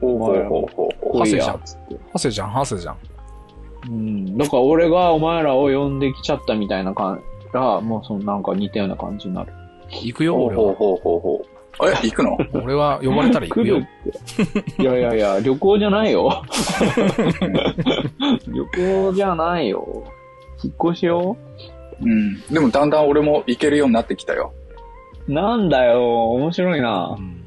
[0.00, 1.96] ほうほうほうほうハセじゃんや、つって。
[2.12, 2.96] ハセじゃん、ハセじゃん。
[3.86, 4.38] うん。
[4.38, 9.52] だから俺がお前らを呼んできちゃったみたいな感じが、もうそのなんか似たような感じになる。
[9.90, 10.38] 行くよ、う。
[10.38, 10.62] ほう俺は。
[10.62, 11.48] ほうほうほうほう。
[11.90, 12.38] え、行くの？
[12.62, 13.78] 俺は呼ばれたら行くよ。
[14.78, 16.42] いやいやいや、旅行じゃないよ。
[18.46, 20.04] 旅行じゃないよ。
[20.62, 21.36] 引っ越しよ
[22.00, 22.40] うん。
[22.42, 24.52] でもだんだん俺も行けるようになってきたよ。
[25.28, 27.22] なんだよ、面白いなう。
[27.22, 27.43] ん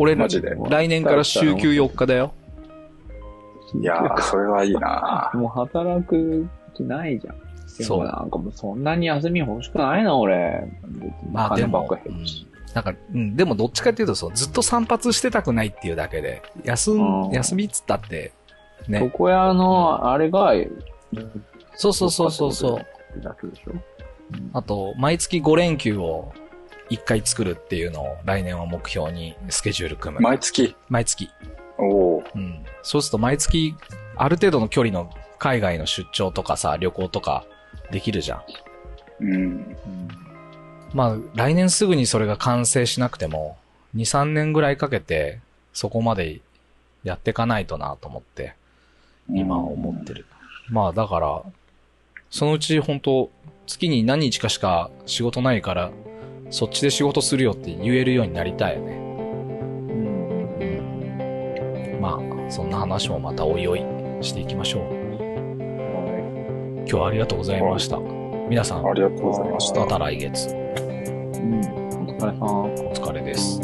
[0.00, 2.32] 俺、マジで来年から週休4日だよ。
[3.78, 7.36] いやー、それはいいなもう働く気ないじゃん。
[7.66, 10.66] そうなんかもうそんなに休み欲しくないな、俺。
[11.30, 12.46] まあでも金ばっか減るし。
[12.74, 18.32] なんか、うん、でもどっちかっていうとそう、ずっと散髪してたくないっていうだけで、休ん、うん休みっつったって、
[18.88, 19.02] ね。
[19.04, 20.54] 床屋の、あれが、
[21.74, 23.18] そうそうそうそうそう。
[23.18, 23.22] う。
[23.22, 23.72] だけでしょ。
[24.54, 26.32] あと、毎月5連休を
[26.90, 30.20] 1回作るっていうのを来年は目標にスケジュール組む。
[30.20, 30.74] 毎月？
[30.88, 31.30] 毎月。
[31.78, 32.64] おおうん。
[32.82, 33.74] そうすると毎月、
[34.16, 37.44] ある程度の距離の海外の出張とかさ、旅行とか
[37.90, 39.24] できるじゃん。
[39.24, 39.76] うん。
[40.92, 43.56] まあ、来年すぐにそれが完成しなくても、
[43.96, 45.40] 2、3年ぐらいかけて、
[45.72, 46.40] そこまで
[47.04, 48.54] やっていかないとなと思って、
[49.30, 50.26] 今は思ってる。
[50.68, 51.42] まあ、だから、
[52.30, 53.30] そのうち本当
[53.66, 55.90] 月に何日かしか仕事ないから、
[56.50, 58.92] そっちで仕事するよって言えるようになりたいよね。
[61.92, 62.00] うん。
[62.00, 63.84] まあ、そんな話もまたおいおい
[64.20, 64.82] していきましょう。
[64.82, 64.88] は
[66.80, 67.98] 今日はありがとうございました。
[68.48, 69.86] 皆さん、ありがとうございましたま。
[69.86, 70.52] た来月、い。
[70.52, 71.60] うん。
[72.08, 72.42] お疲れさん。
[72.42, 73.60] お疲れです。